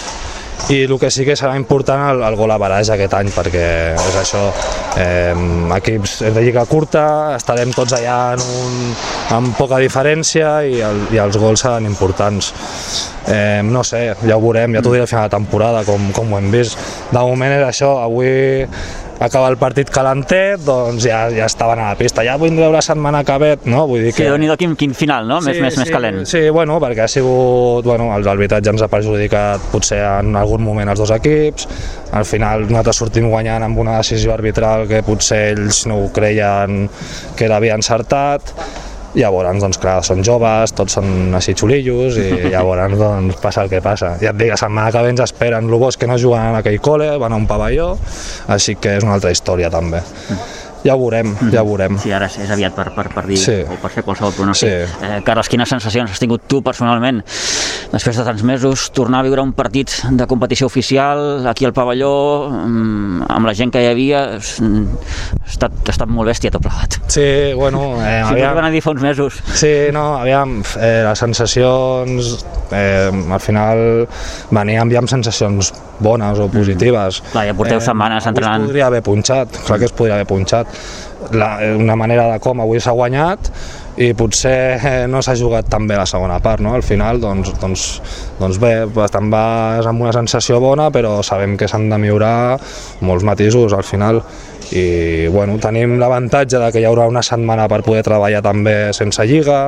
i 0.71 0.83
el 0.85 0.93
que 0.99 1.09
sí 1.11 1.25
que 1.27 1.35
serà 1.35 1.57
important 1.59 2.05
el, 2.13 2.21
el 2.23 2.37
gol 2.39 2.51
a 2.53 2.57
baraix 2.61 2.87
aquest 2.93 3.13
any 3.17 3.29
perquè 3.35 3.65
és 3.99 4.17
això, 4.21 4.43
eh, 5.01 5.33
equips 5.75 6.19
de 6.23 6.43
lliga 6.43 6.63
curta, 6.69 7.03
estarem 7.35 7.73
tots 7.75 7.97
allà 7.97 8.19
en 8.37 8.43
un, 8.43 8.77
amb 9.35 9.57
poca 9.59 9.81
diferència 9.83 10.55
i, 10.63 10.79
el, 10.85 11.01
i 11.11 11.19
els 11.19 11.39
gols 11.41 11.65
seran 11.65 11.89
importants. 11.89 12.53
Eh, 13.27 13.61
no 13.63 13.83
sé, 13.87 14.05
ja 14.23 14.37
ho 14.37 14.43
veurem, 14.43 14.75
ja 14.75 14.83
t'ho 14.83 14.95
diré 14.95 15.03
a 15.03 15.09
final 15.09 15.27
de 15.27 15.35
temporada 15.35 15.83
com, 15.87 16.11
com 16.15 16.31
ho 16.31 16.39
hem 16.39 16.51
vist. 16.53 16.79
De 17.11 17.19
moment 17.19 17.57
és 17.59 17.67
això, 17.67 17.97
avui 18.03 18.31
acaba 19.23 19.47
el 19.47 19.57
partit 19.57 19.89
calentet, 19.93 20.61
doncs 20.65 21.05
ja, 21.07 21.23
ja 21.31 21.47
estaven 21.47 21.79
a 21.79 21.91
la 21.93 21.99
pista. 21.99 22.25
Ja 22.27 22.35
vindreu 22.41 22.73
la 22.73 22.81
setmana 22.83 23.23
que 23.23 23.37
ve, 23.39 23.51
no? 23.71 23.85
Vull 23.87 24.03
dir 24.03 24.11
que... 24.11 24.23
Sí, 24.23 24.27
déu 24.27 24.37
nhi 24.41 24.51
quin, 24.59 24.75
quin 24.79 24.95
final, 24.97 25.27
no? 25.29 25.39
Més, 25.41 25.57
sí, 25.57 25.63
més, 25.63 25.77
sí, 25.77 25.83
més 25.83 25.93
calent. 25.93 26.21
Sí, 26.29 26.43
bueno, 26.53 26.79
perquè 26.83 27.05
ha 27.05 27.09
sigut... 27.11 27.87
Bueno, 27.87 28.09
el 28.17 28.27
arbitratge 28.27 28.73
ens 28.73 28.83
ha 28.83 28.91
perjudicat 28.91 29.69
potser 29.71 30.01
en 30.03 30.35
algun 30.39 30.63
moment 30.65 30.91
els 30.91 30.99
dos 30.99 31.13
equips. 31.15 31.67
Al 32.13 32.27
final 32.29 32.67
nosaltres 32.67 32.99
sortim 33.05 33.29
guanyant 33.31 33.65
amb 33.65 33.79
una 33.81 33.97
decisió 34.01 34.35
arbitral 34.35 34.87
que 34.91 35.03
potser 35.07 35.43
ells 35.53 35.85
no 35.89 36.01
ho 36.03 36.09
creien 36.13 36.89
que 37.37 37.47
era 37.47 37.61
havia 37.61 37.79
encertat 37.79 38.53
Llavors, 39.13 39.59
doncs 39.61 39.77
clar, 39.77 39.99
són 40.05 40.23
joves, 40.25 40.73
tots 40.73 40.97
són 40.97 41.35
així 41.37 41.53
xulillos 41.59 42.17
i 42.17 42.27
llavors 42.53 42.97
doncs, 42.97 43.37
passa 43.43 43.65
el 43.65 43.69
que 43.69 43.81
passa. 43.83 44.15
Ja 44.23 44.31
et 44.33 44.39
dic, 44.39 44.49
la 44.53 44.59
setmana 44.59 44.89
que 44.93 45.05
ve 45.05 45.13
ens 45.13 45.23
esperen 45.27 45.69
el 45.69 45.99
que 45.99 46.09
no 46.09 46.17
juguen 46.17 46.49
en 46.53 46.59
aquell 46.61 46.81
col·le, 46.81 47.13
van 47.21 47.33
a 47.33 47.39
un 47.39 47.47
pavelló, 47.47 47.93
així 48.47 48.75
que 48.75 48.97
és 48.97 49.05
una 49.05 49.19
altra 49.19 49.31
història 49.31 49.69
també. 49.73 50.01
Ja 50.83 50.95
ho 50.95 50.99
veurem, 50.99 51.33
ja 51.51 51.61
ho 51.63 51.67
veurem. 51.67 51.97
Sí, 52.01 52.11
ara 52.11 52.27
és 52.27 52.51
aviat 52.51 52.75
per, 52.75 52.89
per, 52.95 53.07
per 53.13 53.25
dir 53.27 53.37
Sí. 53.39 53.55
o 53.63 53.77
per 53.81 53.91
fer 53.91 54.03
qualsevol 54.03 54.33
pronòstic. 54.35 54.69
Sí. 54.89 55.05
Eh, 55.07 55.21
Carles, 55.25 55.49
quines 55.49 55.69
sensacions 55.69 56.11
has 56.11 56.19
tingut 56.19 56.43
tu 56.47 56.61
personalment 56.65 57.21
després 57.93 58.17
de 58.17 58.23
tants 58.25 58.43
mesos, 58.43 58.89
tornar 58.91 59.19
a 59.21 59.27
viure 59.27 59.41
un 59.41 59.53
partit 59.53 59.91
de 60.11 60.27
competició 60.27 60.67
oficial 60.67 61.45
aquí 61.47 61.65
al 61.65 61.73
pavelló, 61.73 62.49
mm, 62.49 63.27
amb 63.29 63.45
la 63.45 63.53
gent 63.53 63.71
que 63.71 63.81
hi 63.83 63.87
havia, 63.91 64.23
mm, 64.59 64.85
ha 65.43 65.49
estat, 65.49 65.71
ha 65.87 65.91
estat 65.91 66.09
molt 66.09 66.29
bèstia 66.29 66.51
tot 66.51 66.61
plegat. 66.63 66.99
Sí, 67.07 67.53
bueno, 67.55 67.95
eh, 68.03 68.23
Si 68.27 68.33
aviam, 68.33 68.55
van 68.55 68.65
a 68.65 68.69
dir 68.71 68.81
fa 68.81 68.91
uns 68.91 69.01
mesos. 69.01 69.41
Sí, 69.53 69.73
no, 69.93 70.17
aviam, 70.17 70.61
eh, 70.79 71.03
les 71.07 71.19
sensacions, 71.19 72.45
eh, 72.71 73.11
al 73.31 73.39
final 73.39 74.07
veníem 74.51 74.91
ja 74.91 74.99
amb 74.99 75.09
sensacions 75.09 75.73
bones 75.99 76.39
o 76.39 76.47
positives. 76.49 77.21
Mm. 77.21 77.31
Clar, 77.31 77.45
ja 77.47 77.53
porteu 77.53 77.79
setmanes 77.79 78.25
avui 78.25 78.33
entrenant. 78.33 78.63
es 78.63 78.67
podria 78.67 78.87
haver 78.87 79.03
punxat, 79.03 79.57
clar 79.67 79.79
que 79.79 79.85
es 79.85 79.91
podria 79.91 80.15
haver 80.15 80.27
punxat. 80.27 80.67
La, 81.31 81.55
una 81.77 81.95
manera 81.95 82.27
de 82.33 82.39
com 82.43 82.61
avui 82.63 82.81
s'ha 82.83 82.91
guanyat 82.95 83.51
i 83.97 84.13
potser 84.17 84.79
eh, 84.81 85.05
no 85.07 85.21
s'ha 85.21 85.35
jugat 85.37 85.67
tan 85.69 85.85
bé 85.87 85.95
la 85.99 86.05
segona 86.09 86.39
part, 86.41 86.61
no? 86.65 86.73
Al 86.73 86.81
final, 86.81 87.19
doncs, 87.21 87.51
doncs, 87.61 87.83
doncs 88.39 88.57
bé, 88.61 88.73
te'n 89.13 89.29
vas 89.29 89.85
amb 89.85 90.01
una 90.01 90.13
sensació 90.15 90.57
bona, 90.63 90.89
però 90.89 91.19
sabem 91.23 91.53
que 91.57 91.67
s'han 91.69 91.89
de 91.91 91.99
millorar 92.01 92.57
molts 93.05 93.23
matisos 93.27 93.73
al 93.77 93.83
final 93.85 94.23
i 94.73 95.27
bueno, 95.29 95.59
tenim 95.61 95.99
l'avantatge 96.01 96.57
de 96.57 96.69
que 96.73 96.79
hi 96.81 96.85
haurà 96.89 97.05
una 97.05 97.21
setmana 97.21 97.67
per 97.69 97.81
poder 97.85 98.01
treballar 98.07 98.39
també 98.41 98.73
sense 98.95 99.21
lliga 99.29 99.67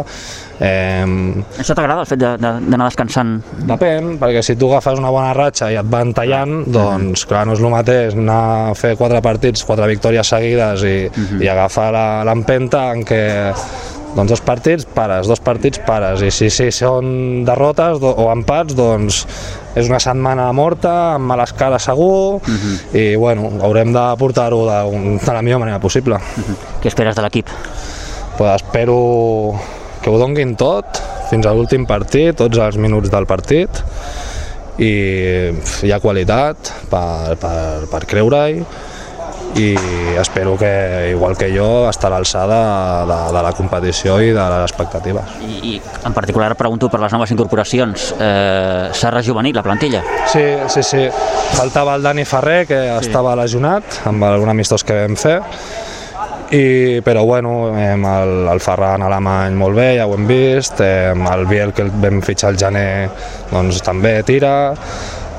eh, 0.60 1.06
Això 1.60 1.76
t'agrada, 1.76 2.02
el 2.02 2.08
fet 2.10 2.20
de- 2.24 2.38
de- 2.42 2.54
d'anar 2.72 2.88
descansant? 2.90 3.36
depèn, 3.68 4.16
perquè 4.18 4.42
si 4.42 4.56
tu 4.56 4.72
agafes 4.72 4.98
una 4.98 5.12
bona 5.14 5.34
ratxa 5.36 5.70
i 5.72 5.76
et 5.78 5.86
van 5.92 6.14
tallant, 6.16 6.64
doncs 6.66 7.26
clar, 7.30 7.46
no 7.46 7.54
és 7.54 7.62
el 7.62 7.70
mateix 7.70 8.16
anar 8.16 8.72
a 8.72 8.74
fer 8.74 8.96
quatre 8.98 9.22
partits, 9.22 9.66
quatre 9.68 9.86
victòries 9.92 10.28
seguides 10.28 10.84
i, 10.84 10.98
i 11.44 11.48
agafar 11.52 11.92
la- 11.94 12.24
l'empenta 12.26 12.88
en 12.96 13.04
què 13.06 13.22
doncs 14.16 14.32
dos 14.32 14.42
partits 14.46 14.88
pares, 14.96 15.28
dos 15.28 15.42
partits 15.44 15.82
pares 15.86 16.24
i 16.24 16.32
si, 16.32 16.50
si 16.54 16.70
són 16.72 17.44
derrotes 17.48 18.00
do, 18.00 18.10
o 18.10 18.30
empats 18.32 18.78
doncs 18.78 19.26
és 19.76 19.90
una 19.92 20.00
setmana 20.00 20.48
morta, 20.56 20.94
amb 21.18 21.28
males 21.28 21.52
cares 21.58 21.90
segur 21.90 22.40
i 22.96 23.10
bueno, 23.20 23.52
haurem 23.62 23.92
de 23.92 24.06
portar-ho 24.20 24.64
de, 24.70 24.80
de 25.20 25.34
la 25.36 25.44
millor 25.44 25.60
manera 25.66 25.82
possible. 25.84 26.22
Què 26.80 26.88
esperes 26.88 27.18
de 27.18 27.28
l'equip? 27.28 27.52
pues 28.38 28.56
espero 28.56 29.54
que 30.02 30.10
ho 30.10 30.18
donguin 30.20 30.56
tot 30.60 31.00
fins 31.30 31.48
a 31.48 31.54
l'últim 31.56 31.86
partit, 31.90 32.36
tots 32.38 32.60
els 32.62 32.78
minuts 32.78 33.10
del 33.12 33.26
partit 33.30 33.82
i 34.78 34.92
hi 35.88 35.92
ha 35.94 36.02
qualitat 36.04 36.72
per, 36.92 37.38
per, 37.40 37.88
per 37.92 38.02
creure-hi 38.10 38.60
i 39.56 39.76
espero 40.20 40.58
que, 40.58 41.10
igual 41.12 41.38
que 41.38 41.50
jo, 41.56 41.88
estar 41.90 42.12
a 42.12 42.18
l'alçada 42.18 42.60
de, 43.08 43.20
de 43.36 43.44
la 43.46 43.54
competició 43.56 44.18
i 44.20 44.34
de 44.36 44.44
les 44.52 44.66
expectatives. 44.68 45.38
I, 45.48 45.60
i 45.72 45.74
en 45.80 46.16
particular 46.16 46.52
pregunto 46.60 46.90
per 46.92 47.00
les 47.04 47.16
noves 47.16 47.32
incorporacions. 47.32 48.12
Eh, 48.20 48.92
S'ha 48.96 49.14
rejuvenit 49.16 49.56
la 49.56 49.64
plantilla? 49.64 50.04
Sí, 50.32 50.44
sí, 50.68 50.84
sí. 50.84 51.08
Faltava 51.56 51.96
el 51.96 52.04
Dani 52.04 52.28
Ferrer, 52.28 52.66
que 52.68 52.82
sí. 53.00 53.08
estava 53.08 53.36
lesionat, 53.40 54.02
amb 54.12 54.28
algun 54.28 54.52
amistós 54.52 54.84
que 54.84 55.00
vam 55.06 55.16
fer, 55.20 55.40
i, 56.52 57.02
però 57.02 57.24
bueno, 57.26 57.74
el, 57.80 58.34
el 58.52 58.62
Ferran 58.62 59.02
alemany 59.08 59.56
molt 59.58 59.78
bé, 59.78 59.88
ja 59.98 60.06
ho 60.06 60.14
hem 60.14 60.28
vist, 60.30 60.82
el 60.82 61.46
Biel 61.50 61.74
que 61.74 61.86
el 61.88 61.94
vam 62.04 62.22
fitxar 62.26 62.52
al 62.52 62.60
gener 62.60 62.90
doncs 63.50 63.82
també 63.86 64.20
tira, 64.28 64.54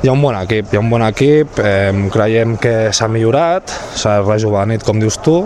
hi 0.02 0.08
ha 0.08 0.12
un 0.12 0.22
bon 0.22 0.36
equip, 0.36 0.72
hi 0.72 0.76
ha 0.76 0.82
un 0.82 0.90
bon 0.92 1.02
equip, 1.06 1.58
eh, 1.62 1.92
creiem 2.12 2.56
que 2.60 2.92
s'ha 2.92 3.08
millorat, 3.08 3.72
s'ha 3.96 4.18
rejuvenit 4.22 4.84
com 4.84 5.00
dius 5.00 5.16
tu, 5.24 5.38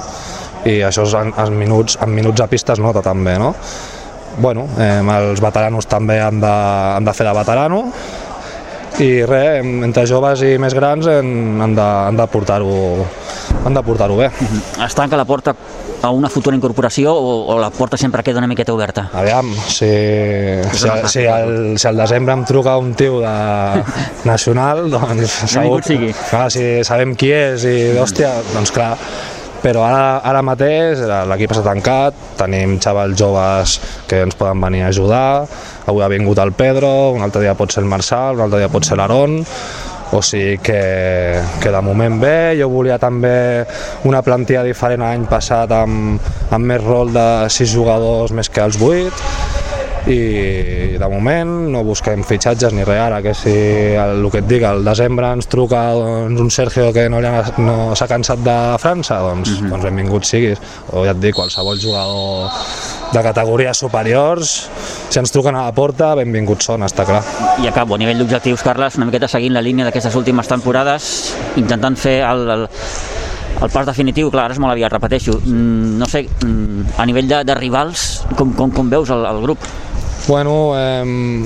i 0.67 0.81
això 0.87 1.07
és 1.07 1.15
en, 1.17 1.33
en, 1.39 1.57
minuts, 1.57 1.97
en 2.03 2.11
minuts 2.15 2.43
a 2.43 2.49
pista 2.51 2.75
es 2.75 2.83
nota 2.83 3.03
també, 3.05 3.39
no? 3.41 3.55
Bueno, 4.41 4.67
eh, 4.79 5.01
els 5.17 5.43
veteranos 5.43 5.89
també 5.91 6.19
han 6.23 6.43
de, 6.43 6.51
han 6.97 7.07
de 7.07 7.15
fer 7.17 7.29
de 7.29 7.37
veterano, 7.37 7.85
i 8.99 9.11
res, 9.25 9.65
entre 9.87 10.07
joves 10.09 10.43
i 10.45 10.57
més 10.61 10.75
grans 10.77 11.07
han, 11.09 11.61
han 11.63 11.77
de, 11.77 11.87
han 12.11 12.19
de 12.19 12.27
portar-ho 12.33 12.75
han 13.65 13.77
de 13.77 13.83
portar-ho 13.85 14.17
bé. 14.19 14.31
Es 14.85 14.97
tanca 14.97 15.19
la 15.21 15.27
porta 15.29 15.55
a 16.03 16.11
una 16.11 16.31
futura 16.33 16.57
incorporació 16.57 17.13
o, 17.13 17.33
o 17.53 17.59
la 17.61 17.71
porta 17.71 17.99
sempre 18.01 18.23
queda 18.25 18.41
una 18.41 18.49
miqueta 18.49 18.73
oberta? 18.73 19.09
Aviam, 19.13 19.53
si, 19.69 19.91
si, 20.73 20.89
si, 21.13 21.27
al, 21.29 21.77
si 21.79 21.89
al 21.91 22.01
desembre 22.01 22.37
em 22.39 22.45
truca 22.49 22.77
un 22.81 22.95
tio 22.97 23.21
de 23.21 23.35
nacional, 24.31 24.87
doncs 24.93 25.37
sigui. 25.91 26.15
Clar, 26.31 26.47
si 26.53 26.65
sabem 26.87 27.15
qui 27.21 27.33
és 27.37 27.67
i 27.69 27.77
hòstia, 28.01 28.33
doncs 28.55 28.73
clar, 28.75 28.95
però 29.61 29.85
ara, 29.85 30.05
ara 30.25 30.41
mateix 30.45 31.03
l'equip 31.29 31.53
està 31.53 31.65
tancat, 31.67 32.17
tenim 32.41 32.79
xavals 32.81 33.19
joves 33.19 33.77
que 34.09 34.23
ens 34.25 34.37
poden 34.39 34.61
venir 34.65 34.87
a 34.87 34.91
ajudar, 34.91 35.45
avui 35.87 36.05
ha 36.05 36.11
vingut 36.13 36.41
el 36.41 36.53
Pedro, 36.57 37.13
un 37.17 37.25
altre 37.27 37.45
dia 37.45 37.57
pot 37.59 37.73
ser 37.73 37.85
el 37.85 37.91
Marçal, 37.93 38.39
un 38.39 38.47
altre 38.49 38.63
dia 38.63 38.73
pot 38.73 38.89
ser 38.89 38.99
l'Aaron, 39.01 39.41
o 40.13 40.23
sigui 40.27 40.59
que, 40.59 40.81
que 41.63 41.71
de 41.71 41.83
moment 41.87 42.19
bé, 42.23 42.57
jo 42.59 42.71
volia 42.73 42.99
també 42.99 43.65
una 44.09 44.25
plantilla 44.27 44.65
diferent 44.67 45.05
l'any 45.05 45.27
passat 45.31 45.71
amb, 45.77 46.31
amb 46.51 46.71
més 46.73 46.83
rol 46.83 47.13
de 47.15 47.27
6 47.53 47.75
jugadors 47.77 48.35
més 48.35 48.51
que 48.51 48.65
els 48.65 48.81
8 48.81 49.60
i 50.09 50.97
de 51.01 51.09
moment 51.13 51.51
no 51.73 51.83
busquem 51.85 52.23
fitxatges 52.25 52.73
ni 52.73 52.85
res 52.85 53.01
ara, 53.03 53.21
que 53.23 53.35
si 53.37 53.53
el, 53.53 54.21
el 54.25 54.31
que 54.33 54.41
et 54.41 54.49
dic, 54.49 54.65
al 54.65 54.85
desembre 54.85 55.29
ens 55.37 55.49
truca 55.51 55.83
doncs, 55.97 56.41
un 56.41 56.51
Sergio 56.51 56.93
que 56.93 57.09
no, 57.13 57.21
ha- 57.21 57.53
no 57.61 57.97
s'ha 57.97 58.09
cansat 58.09 58.41
de 58.45 58.57
França, 58.81 59.21
doncs, 59.21 59.51
mm 59.51 59.57
-hmm. 59.57 59.71
doncs 59.71 59.85
benvingut 59.85 60.25
siguis. 60.25 60.59
O 60.93 61.05
ja 61.05 61.13
et 61.13 61.21
dic, 61.21 61.35
qualsevol 61.35 61.79
jugador 61.79 62.51
de 63.13 63.23
categories 63.23 63.77
superiors, 63.77 64.69
si 65.09 65.19
ens 65.19 65.33
truquen 65.33 65.55
a 65.57 65.65
la 65.65 65.73
porta, 65.73 66.15
benvinguts 66.15 66.65
són, 66.65 66.83
està 66.83 67.05
clar. 67.05 67.23
I 67.63 67.67
acabo, 67.67 67.95
a 67.95 67.99
nivell 67.99 68.19
d'objectius, 68.19 68.63
Carles, 68.63 68.97
una 68.97 69.07
miqueta 69.07 69.29
seguint 69.29 69.53
la 69.53 69.63
línia 69.63 69.85
d'aquestes 69.85 70.15
últimes 70.15 70.47
temporades, 70.49 71.35
intentant 71.57 71.97
fer 71.97 72.23
el, 72.23 72.49
el, 72.51 72.69
el 73.63 73.71
pas 73.71 73.87
definitiu, 73.87 74.31
clar, 74.31 74.45
ara 74.45 74.55
és 74.55 74.61
molt 74.63 74.73
aviat, 74.73 74.93
repeteixo. 74.93 75.33
Mm, 75.45 75.99
no 75.99 76.07
sé, 76.07 76.29
mm, 76.45 76.95
a 76.97 77.07
nivell 77.07 77.29
de, 77.29 77.45
de 77.45 77.55
rivals, 77.55 78.25
com, 78.37 78.53
com, 78.55 78.71
com 78.71 78.89
veus 78.89 79.11
el, 79.11 79.27
el 79.27 79.43
grup? 79.43 79.59
Bueno, 80.29 80.73
eh, 80.77 81.45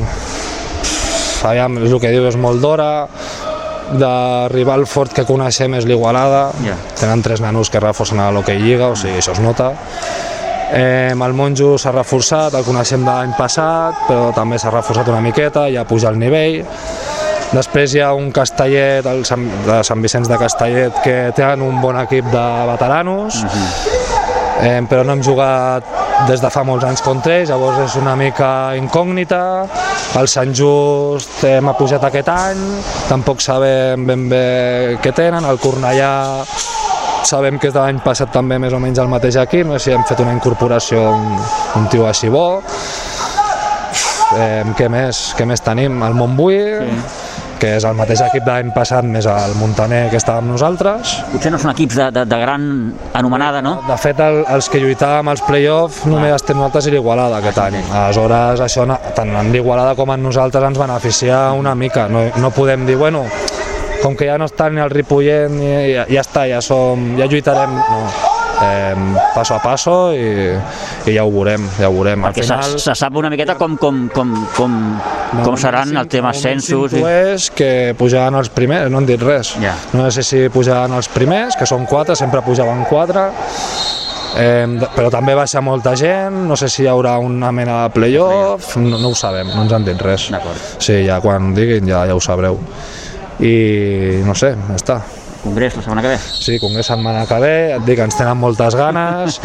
aviam, 1.45 1.79
és 1.85 1.93
el 1.93 2.01
que 2.01 2.11
diu, 2.13 2.27
és 2.29 2.37
molt 2.41 2.61
d'hora, 2.63 3.07
de 3.95 4.49
rival 4.53 4.87
fort 4.89 5.13
que 5.13 5.27
coneixem 5.29 5.75
és 5.79 5.85
l'Igualada, 5.89 6.51
Ja. 6.65 6.77
tenen 6.99 7.23
tres 7.23 7.41
nanos 7.41 7.71
que 7.71 7.81
reforcen 7.81 8.21
a 8.21 8.31
l'Hockey 8.33 8.59
Lliga, 8.59 8.89
o 8.89 8.97
sigui, 8.97 9.19
això 9.19 9.33
es 9.33 9.41
nota. 9.41 9.73
Eh, 10.73 11.13
el 11.13 11.33
Monjo 11.35 11.77
s'ha 11.79 11.93
reforçat, 11.93 12.55
el 12.55 12.65
coneixem 12.65 13.05
de 13.05 13.11
l'any 13.11 13.35
passat, 13.37 13.95
però 14.09 14.33
també 14.35 14.59
s'ha 14.59 14.71
reforçat 14.71 15.07
una 15.09 15.21
miqueta, 15.21 15.69
ja 15.71 15.85
puja 15.85 16.09
el 16.09 16.19
nivell. 16.19 16.65
Després 17.53 17.95
hi 17.95 18.01
ha 18.01 18.13
un 18.15 18.33
Castellet, 18.33 19.07
el 19.07 19.25
Sant, 19.25 19.45
de 19.67 19.85
Sant 19.85 20.01
Vicenç 20.03 20.29
de 20.29 20.39
Castellet, 20.39 20.93
que 21.05 21.33
tenen 21.37 21.63
un 21.63 21.81
bon 21.81 22.01
equip 22.01 22.25
de 22.33 22.67
veteranos, 22.73 23.45
eh, 24.63 24.81
però 24.89 25.05
no 25.05 25.13
hem 25.13 25.23
jugat 25.23 25.85
des 26.29 26.41
de 26.41 26.51
fa 26.51 26.63
molts 26.65 26.87
anys 26.87 27.03
contra 27.05 27.41
ells, 27.41 27.51
llavors 27.51 27.81
és 27.85 27.97
una 28.01 28.15
mica 28.17 28.49
incògnita. 28.79 29.43
El 30.19 30.31
Sant 30.31 30.55
Just 30.55 31.43
hem 31.49 31.69
pujat 31.79 32.05
aquest 32.07 32.31
any, 32.31 32.63
tampoc 33.11 33.43
sabem 33.45 34.07
ben 34.07 34.29
bé 34.31 34.45
què 35.03 35.13
tenen. 35.17 35.45
El 35.45 35.59
Cornellà 35.63 36.15
sabem 37.27 37.59
que 37.59 37.69
és 37.69 37.75
de 37.75 37.81
l'any 37.81 38.01
passat 38.05 38.33
també 38.33 38.59
més 38.63 38.73
o 38.73 38.81
menys 38.81 39.01
el 39.03 39.11
mateix 39.11 39.37
equip, 39.43 39.67
no 39.67 39.79
sé 39.79 39.91
si 39.91 39.97
hem 39.97 40.05
fet 40.09 40.21
una 40.23 40.35
incorporació, 40.37 41.03
un, 41.17 41.39
un 41.81 41.89
tio 41.93 42.07
així 42.09 42.31
bo. 42.33 42.63
Eh, 44.35 44.65
què 44.79 44.89
més? 44.91 45.27
Què 45.39 45.47
més 45.47 45.63
tenim? 45.65 46.03
El 46.07 46.17
Montbui, 46.19 46.59
sí. 46.59 47.34
Que 47.65 47.71
és 47.79 47.85
el 47.89 47.97
mateix 47.97 48.21
equip 48.27 48.45
de 48.45 48.53
l'any 48.53 48.71
passat 48.77 49.07
més 49.09 49.25
el 49.31 49.55
Montaner 49.57 50.03
que 50.13 50.19
estava 50.21 50.43
amb 50.43 50.53
nosaltres. 50.53 51.15
Potser 51.33 51.53
no 51.55 51.61
són 51.63 51.73
equips 51.73 51.97
de, 51.97 52.09
de, 52.13 52.25
de 52.29 52.41
gran 52.43 52.67
anomenada, 53.17 53.63
no? 53.65 53.79
De 53.89 53.97
fet, 54.03 54.21
el, 54.21 54.43
els 54.53 54.69
que 54.69 54.83
lluitàvem 54.83 55.31
als 55.33 55.41
play-off 55.47 56.03
només 56.11 56.35
estem 56.37 56.61
nosaltres 56.61 56.91
i 56.91 56.95
l'Igualada 56.95 57.41
aquest 57.41 57.63
any. 57.65 57.79
Aleshores, 57.89 58.61
això 58.67 58.85
tant 59.17 59.33
en 59.33 59.53
l'Igualada 59.55 59.97
com 59.97 60.13
en 60.13 60.27
nosaltres 60.29 60.69
ens 60.69 60.81
beneficia 60.81 61.47
una 61.57 61.73
mica. 61.75 62.05
No, 62.13 62.27
no 62.37 62.53
podem 62.53 62.85
dir, 62.85 62.99
bueno, 63.01 63.25
com 64.03 64.19
que 64.19 64.29
ja 64.29 64.37
no 64.37 64.51
està 64.51 64.69
ni 64.69 64.85
el 64.85 64.93
Ripollet, 64.93 65.49
ni, 65.49 65.73
ja, 65.95 66.05
ja 66.05 66.29
està, 66.29 66.45
ja, 66.51 66.61
som, 66.61 67.15
ja 67.17 67.31
lluitarem. 67.31 67.81
No. 67.81 68.24
Eh, 68.65 68.95
passo 69.35 69.55
a 69.55 69.61
passo 69.61 69.95
i, 70.15 70.55
i 71.07 71.15
ja 71.15 71.25
ho 71.25 71.33
veurem, 71.33 71.67
ja 71.79 71.91
ho 71.91 71.95
veurem. 71.97 72.25
Al 72.25 72.33
Perquè 72.33 72.47
se, 72.49 72.79
se 72.81 72.95
sap 72.99 73.17
una 73.21 73.31
miqueta 73.33 73.59
com, 73.61 73.77
com, 73.81 74.07
com, 74.15 74.33
com, 74.57 74.77
com 75.43 75.59
seran 75.61 75.93
el 75.97 76.09
tema 76.09 76.33
ascensos. 76.33 76.95
I... 76.97 77.03
És 77.35 77.51
que 77.55 77.93
pujaran 77.99 78.39
els 78.41 78.51
primers, 78.55 78.91
no 78.93 79.03
han 79.03 79.09
dit 79.09 79.21
res. 79.23 79.55
Ja. 79.63 79.75
No 79.97 80.09
sé 80.15 80.25
si 80.27 80.47
pujaran 80.55 80.95
els 80.97 81.11
primers, 81.13 81.59
que 81.61 81.69
són 81.69 81.87
quatre, 81.91 82.17
sempre 82.19 82.43
pujaven 82.47 82.87
quatre. 82.91 83.29
Eh, 84.35 84.67
però 84.97 85.11
també 85.15 85.37
baixa 85.39 85.61
molta 85.63 85.93
gent, 85.99 86.41
no 86.49 86.57
sé 86.59 86.67
si 86.73 86.83
hi 86.83 86.89
haurà 86.91 87.19
una 87.23 87.53
mena 87.55 87.85
de 87.85 87.93
playoff, 87.95 88.73
no, 88.83 88.99
no 88.99 89.13
ho 89.13 89.15
sabem, 89.15 89.53
no 89.55 89.63
ens 89.63 89.75
han 89.77 89.87
dit 89.87 90.01
res. 90.03 90.27
Sí, 90.83 91.05
ja 91.07 91.21
quan 91.23 91.53
diguin 91.55 91.87
ja, 91.87 92.03
ja 92.09 92.17
ho 92.17 92.23
sabreu. 92.23 92.59
I 93.45 94.23
no 94.27 94.35
sé, 94.39 94.55
ja 94.55 94.79
està. 94.79 94.99
Congrés 95.45 95.77
la 95.77 95.83
setmana 95.83 96.03
que 96.03 96.15
ve. 96.15 96.19
Sí, 96.19 96.59
congrés 96.59 96.89
setmana 96.89 97.27
que 97.29 97.41
ve, 97.41 97.57
et 97.77 97.85
dic, 97.85 98.01
ens 98.01 98.17
tenen 98.17 98.39
moltes 98.41 98.75
ganes, 98.79 99.37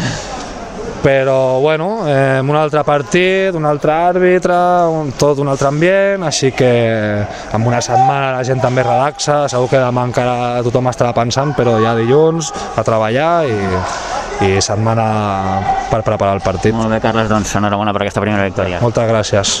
però 1.04 1.60
bueno, 1.60 2.08
eh, 2.08 2.40
un 2.40 2.56
altre 2.56 2.82
partit, 2.84 3.54
un 3.56 3.64
altre 3.68 3.92
àrbitre, 3.92 4.56
un, 4.92 5.12
tot 5.20 5.38
un 5.40 5.48
altre 5.52 5.68
ambient, 5.68 6.24
així 6.28 6.52
que 6.56 6.70
en 7.20 7.66
una 7.66 7.80
setmana 7.84 8.32
la 8.36 8.44
gent 8.48 8.60
també 8.64 8.84
relaxa, 8.84 9.42
segur 9.52 9.68
que 9.72 9.80
demà 9.80 10.06
encara 10.08 10.64
tothom 10.64 10.88
estarà 10.88 11.12
pensant, 11.16 11.54
però 11.56 11.78
ja 11.84 11.94
dilluns 11.98 12.52
a 12.76 12.84
treballar 12.86 13.32
i, 13.48 13.60
i 14.48 14.56
setmana 14.64 15.06
per 15.92 16.02
preparar 16.06 16.36
el 16.36 16.44
partit. 16.44 16.76
Molt 16.76 16.92
bé, 16.92 17.00
Carles, 17.04 17.28
doncs 17.32 17.54
enhorabona 17.60 17.96
per 17.96 18.06
aquesta 18.06 18.24
primera 18.24 18.48
victòria. 18.48 18.80
Moltes 18.84 19.08
gràcies. 19.08 19.56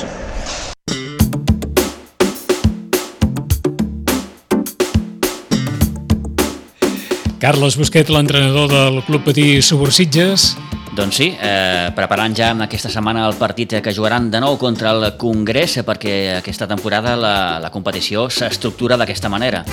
Carles 7.40 7.78
Busquet, 7.80 8.10
l'entrenador 8.12 8.68
del 8.68 8.98
Club 9.06 9.22
Patí 9.24 9.62
Subursitges. 9.64 10.58
Doncs 10.92 11.16
sí, 11.16 11.30
eh, 11.40 11.88
preparant 11.96 12.34
ja 12.36 12.50
aquesta 12.66 12.90
setmana 12.92 13.22
el 13.24 13.38
partit 13.40 13.78
que 13.80 13.94
jugaran 13.96 14.26
de 14.30 14.42
nou 14.44 14.58
contra 14.60 14.90
el 14.92 15.16
Congrés, 15.16 15.78
perquè 15.86 16.36
aquesta 16.36 16.68
temporada 16.68 17.14
la, 17.16 17.58
la 17.58 17.70
competició 17.72 18.26
s'estructura 18.28 18.98
d'aquesta 19.00 19.30
manera. 19.32 19.64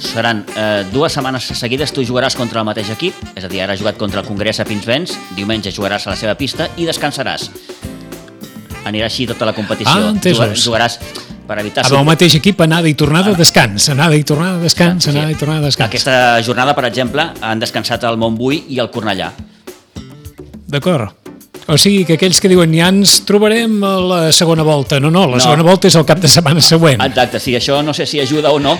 Seran 0.00 0.46
eh, 0.56 0.86
dues 0.94 1.12
setmanes 1.12 1.50
seguides, 1.60 1.92
tu 1.92 2.06
jugaràs 2.08 2.38
contra 2.40 2.64
el 2.64 2.68
mateix 2.70 2.88
equip, 2.96 3.18
és 3.36 3.44
a 3.44 3.52
dir, 3.52 3.60
ara 3.60 3.76
has 3.76 3.84
jugat 3.84 4.00
contra 4.00 4.24
el 4.24 4.26
Congrés 4.26 4.62
a 4.62 4.64
Pinsbens, 4.64 5.18
diumenge 5.36 5.74
jugaràs 5.76 6.08
a 6.08 6.14
la 6.14 6.16
seva 6.16 6.38
pista 6.40 6.70
i 6.80 6.88
descansaràs. 6.88 7.50
Anirà 8.88 9.10
així 9.12 9.28
tota 9.28 9.44
la 9.44 9.52
competició. 9.52 9.92
Ah, 9.92 10.14
entesos. 10.14 10.64
Jugaràs 10.64 10.96
per 11.50 11.58
evitar... 11.64 11.84
Amb 11.88 11.98
el 11.98 12.06
mateix 12.06 12.36
equip, 12.38 12.62
anada 12.62 12.90
i 12.90 12.96
tornada, 12.98 13.34
descans. 13.38 13.88
Anada 13.90 14.18
i 14.18 14.26
tornada, 14.26 14.60
descans, 14.62 15.10
anada 15.10 15.34
i 15.34 15.38
tornada, 15.38 15.66
descans. 15.66 15.90
Aquesta 15.90 16.16
jornada, 16.46 16.76
per 16.78 16.86
exemple, 16.90 17.26
han 17.42 17.62
descansat 17.62 18.06
el 18.06 18.20
Montbui 18.20 18.64
i 18.70 18.78
el 18.82 18.92
Cornellà. 18.94 19.32
D'acord. 20.70 21.19
O 21.68 21.76
sigui 21.78 22.04
que 22.04 22.14
aquells 22.16 22.40
que 22.42 22.48
diuen 22.50 22.72
ja 22.74 22.88
ens 22.90 23.20
trobarem 23.28 23.76
a 23.84 23.92
la 24.00 24.18
segona 24.34 24.62
volta. 24.66 24.98
No, 25.00 25.10
no, 25.10 25.26
la 25.26 25.36
No. 25.36 25.40
segona 25.40 25.62
volta 25.62 25.86
és 25.88 25.94
el 25.94 26.04
cap 26.04 26.18
de 26.18 26.28
setmana 26.28 26.60
següent. 26.60 27.00
Exacte, 27.04 27.38
sí, 27.38 27.54
això 27.54 27.82
no 27.84 27.94
sé 27.94 28.06
si 28.06 28.20
ajuda 28.20 28.50
o 28.50 28.58
no 28.58 28.78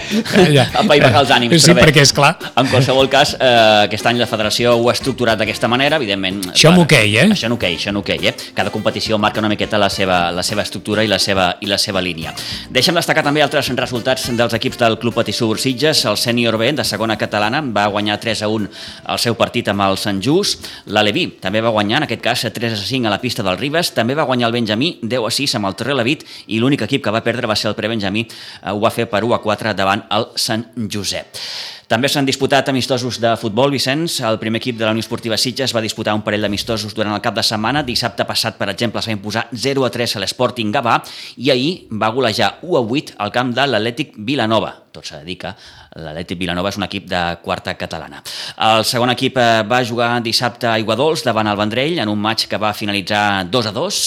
Ja. 0.50 0.68
a 0.75 0.82
paivagar 0.82 1.20
els 1.22 1.30
ànims. 1.30 1.58
Sí, 1.60 1.70
però 1.70 1.75
bé, 1.75 1.82
perquè, 1.87 2.00
és 2.02 2.12
clar. 2.12 2.37
En 2.56 2.66
qualsevol 2.66 3.08
cas, 3.08 3.37
eh, 3.38 3.84
aquest 3.84 4.06
any 4.06 4.18
la 4.18 4.26
federació 4.26 4.75
ho 4.76 4.88
ha 4.90 4.92
estructurat 4.92 5.38
d'aquesta 5.38 5.68
manera, 5.68 5.96
evidentment. 5.96 6.50
Això 6.54 6.72
en 6.72 6.80
hoquei, 6.82 7.16
eh? 7.16 7.28
Això 7.30 7.46
en 7.46 7.52
hoquei, 7.52 7.76
això 7.76 7.90
en 7.90 7.96
hoquei, 8.02 8.26
eh? 8.26 8.34
Cada 8.54 8.70
competició 8.70 9.18
marca 9.18 9.38
una 9.40 9.49
miqueta 9.49 9.78
la 9.78 9.88
seva, 9.90 10.30
la 10.32 10.42
seva 10.42 10.62
estructura 10.62 11.04
i 11.04 11.06
la 11.06 11.18
seva, 11.18 11.56
i 11.60 11.66
la 11.66 11.78
seva 11.78 12.00
línia. 12.00 12.34
Deixa'm 12.70 12.94
destacar 12.99 13.22
també 13.22 13.42
altres 13.42 13.68
resultats 13.76 14.28
dels 14.37 14.54
equips 14.54 14.78
del 14.78 14.99
Club 14.99 15.14
Patí 15.14 15.32
Subursitges. 15.32 16.04
El 16.06 16.16
sènior 16.16 16.56
B, 16.58 16.72
de 16.72 16.84
segona 16.84 17.16
catalana, 17.16 17.60
va 17.62 17.87
guanyar 17.87 18.18
3 18.20 18.42
a 18.42 18.49
1 18.49 18.68
el 19.08 19.18
seu 19.18 19.34
partit 19.37 19.68
amb 19.68 19.80
el 19.82 19.96
Sant 19.96 20.20
Just. 20.22 20.66
L'Aleví 20.87 21.26
també 21.40 21.60
va 21.60 21.70
guanyar, 21.70 21.99
en 21.99 22.08
aquest 22.08 22.22
cas, 22.22 22.46
3 22.52 22.69
a 22.78 22.86
5 22.86 23.08
a 23.08 23.10
la 23.10 23.20
pista 23.20 23.42
del 23.42 23.58
Ribes. 23.58 23.90
També 23.96 24.14
va 24.14 24.28
guanyar 24.28 24.46
el 24.50 24.54
Benjamí 24.54 24.92
10 25.02 25.26
a 25.26 25.32
6 25.34 25.56
amb 25.58 25.66
el 25.66 25.74
Torrelavit 25.74 26.22
i 26.46 26.60
l'únic 26.62 26.86
equip 26.86 27.02
que 27.02 27.10
va 27.10 27.24
perdre 27.26 27.50
va 27.50 27.56
ser 27.56 27.72
el 27.72 27.78
Prebenjamí. 27.78 28.26
Eh, 28.62 28.70
Ho 28.70 28.78
va 28.80 28.94
fer 28.94 29.08
per 29.10 29.24
1 29.24 29.34
a 29.34 29.42
4 29.42 29.74
davant 29.74 30.06
el 30.10 30.30
Sant 30.36 30.68
Josep. 30.86 31.42
També 31.90 32.06
s'han 32.06 32.23
disputat 32.23 32.68
amistosos 32.70 33.16
de 33.18 33.32
futbol, 33.35 33.73
Vicenç. 33.75 34.20
El 34.23 34.37
primer 34.38 34.61
equip 34.61 34.76
de 34.78 34.85
la 34.85 34.92
Unió 34.94 35.02
Esportiva 35.02 35.35
Sitges 35.35 35.73
va 35.75 35.80
disputar 35.82 36.12
un 36.14 36.20
parell 36.23 36.44
d'amistosos 36.47 36.92
durant 36.94 37.16
el 37.16 37.23
cap 37.25 37.35
de 37.35 37.42
setmana. 37.42 37.82
Dissabte 37.82 38.23
passat, 38.28 38.54
per 38.61 38.68
exemple, 38.70 39.02
es 39.02 39.09
va 39.11 39.16
imposar 39.16 39.42
0 39.50 39.82
a 39.82 39.90
3 39.90 40.14
a 40.14 40.23
l'Sporting 40.23 40.70
Gavà 40.70 41.00
i 41.42 41.50
ahir 41.50 41.73
va 41.90 42.12
golejar 42.14 42.52
1 42.62 42.76
a 42.78 42.85
8 43.00 43.16
al 43.26 43.32
camp 43.35 43.50
de 43.56 43.64
l'Atlètic 43.66 44.14
Vilanova. 44.28 44.70
Tot 44.94 45.11
s'ha 45.11 45.18
de 45.18 45.26
dir 45.32 45.37
que 45.42 45.50
l'Atlètic 45.99 46.38
Vilanova 46.38 46.70
és 46.70 46.78
un 46.78 46.87
equip 46.87 47.11
de 47.11 47.25
quarta 47.42 47.75
catalana. 47.75 48.23
El 48.70 48.87
segon 48.87 49.11
equip 49.11 49.42
eh, 49.42 49.49
va 49.66 49.82
jugar 49.82 50.12
dissabte 50.23 50.70
a 50.70 50.78
Iguadols 50.78 51.26
davant 51.26 51.50
el 51.50 51.59
Vendrell 51.59 51.99
en 51.99 52.14
un 52.14 52.23
maig 52.23 52.47
que 52.47 52.62
va 52.62 52.70
finalitzar 52.70 53.50
2 53.50 53.66
a 53.66 53.75
2 53.75 54.00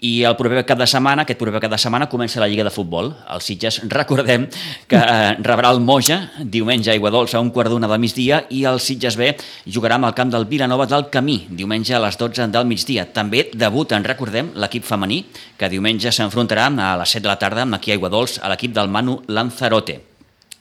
i 0.00 0.22
el 0.24 0.36
proper 0.36 0.62
cap 0.64 0.78
de 0.80 0.86
setmana, 0.88 1.26
aquest 1.26 1.38
proper 1.40 1.60
cap 1.60 1.74
de 1.74 1.78
setmana, 1.80 2.08
comença 2.08 2.40
la 2.40 2.48
Lliga 2.48 2.64
de 2.64 2.72
Futbol. 2.72 3.12
El 3.34 3.42
Sitges, 3.44 3.80
recordem 3.98 4.46
que 4.88 4.98
eh, 5.00 5.34
rebrà 5.44 5.72
el 5.74 5.82
Moja 5.84 6.20
diumenge 6.40 6.92
a 6.92 6.96
Iguadols 6.96 7.34
a 7.36 7.42
un 7.44 7.52
quart 7.54 7.72
d'una 7.72 7.90
del 7.90 8.00
migdia 8.00 8.42
i 8.56 8.64
el 8.68 8.80
Sitges 8.80 9.18
B 9.20 9.34
jugarà 9.66 10.00
amb 10.00 10.08
el 10.08 10.16
camp 10.16 10.32
del 10.32 10.48
Vilanova 10.50 10.88
del 10.90 11.08
Camí, 11.12 11.42
diumenge 11.50 11.96
a 11.96 12.02
les 12.02 12.16
12 12.20 12.48
del 12.52 12.68
migdia. 12.68 13.06
També 13.12 13.48
debuten, 13.52 14.06
recordem, 14.06 14.54
l'equip 14.56 14.88
femení, 14.88 15.24
que 15.60 15.68
diumenge 15.72 16.12
s'enfrontarà 16.14 16.70
a 16.70 16.94
les 17.00 17.16
7 17.18 17.26
de 17.26 17.34
la 17.34 17.40
tarda 17.40 17.68
aquí 17.76 17.92
a 17.92 17.98
Iguadols 18.00 18.40
a 18.40 18.48
l'equip 18.48 18.72
del 18.76 18.88
Manu 18.88 19.20
Lanzarote. 19.28 20.09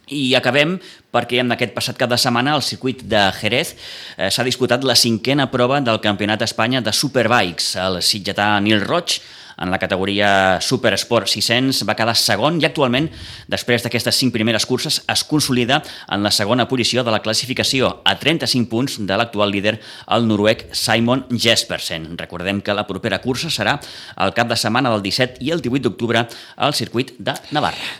I 0.09 0.35
acabem 0.37 0.77
perquè 1.13 1.41
en 1.43 1.53
aquest 1.53 1.73
passat 1.75 1.97
cap 1.97 2.09
de 2.11 2.17
setmana 2.17 2.55
al 2.57 2.65
circuit 2.65 3.03
de 3.09 3.21
Jerez 3.39 3.75
eh, 4.17 4.29
s'ha 4.29 4.45
disputat 4.45 4.85
la 4.85 4.97
cinquena 4.97 5.49
prova 5.51 5.81
del 5.81 6.01
Campionat 6.03 6.41
d'Espanya 6.41 6.81
de 6.85 6.93
Superbikes. 6.93 7.75
El 7.81 8.01
sitgetà 8.05 8.55
Nil 8.63 8.81
Roig 8.85 9.19
en 9.59 9.71
la 9.71 9.79
categoria 9.79 10.59
Supersport 10.63 11.27
600 11.27 11.83
va 11.87 11.95
quedar 11.99 12.15
segon 12.17 12.59
i 12.61 12.67
actualment, 12.67 13.09
després 13.51 13.83
d'aquestes 13.83 14.15
cinc 14.21 14.33
primeres 14.35 14.65
curses, 14.69 15.01
es 15.03 15.23
consolida 15.27 15.81
en 16.07 16.23
la 16.23 16.31
segona 16.31 16.67
posició 16.71 17.03
de 17.03 17.11
la 17.13 17.21
classificació 17.25 17.91
a 18.05 18.15
35 18.19 18.71
punts 18.71 18.99
de 19.03 19.19
l'actual 19.19 19.51
líder, 19.51 19.77
el 20.15 20.27
noruec 20.29 20.67
Simon 20.71 21.25
Jespersen. 21.29 22.13
Recordem 22.17 22.63
que 22.63 22.75
la 22.75 22.87
propera 22.87 23.19
cursa 23.21 23.51
serà 23.51 23.77
el 24.17 24.33
cap 24.37 24.49
de 24.49 24.59
setmana 24.59 24.93
del 24.95 25.03
17 25.03 25.43
i 25.43 25.51
el 25.51 25.65
18 25.65 25.89
d'octubre 25.89 26.27
al 26.55 26.77
circuit 26.77 27.17
de 27.19 27.35
Navarra. 27.51 27.97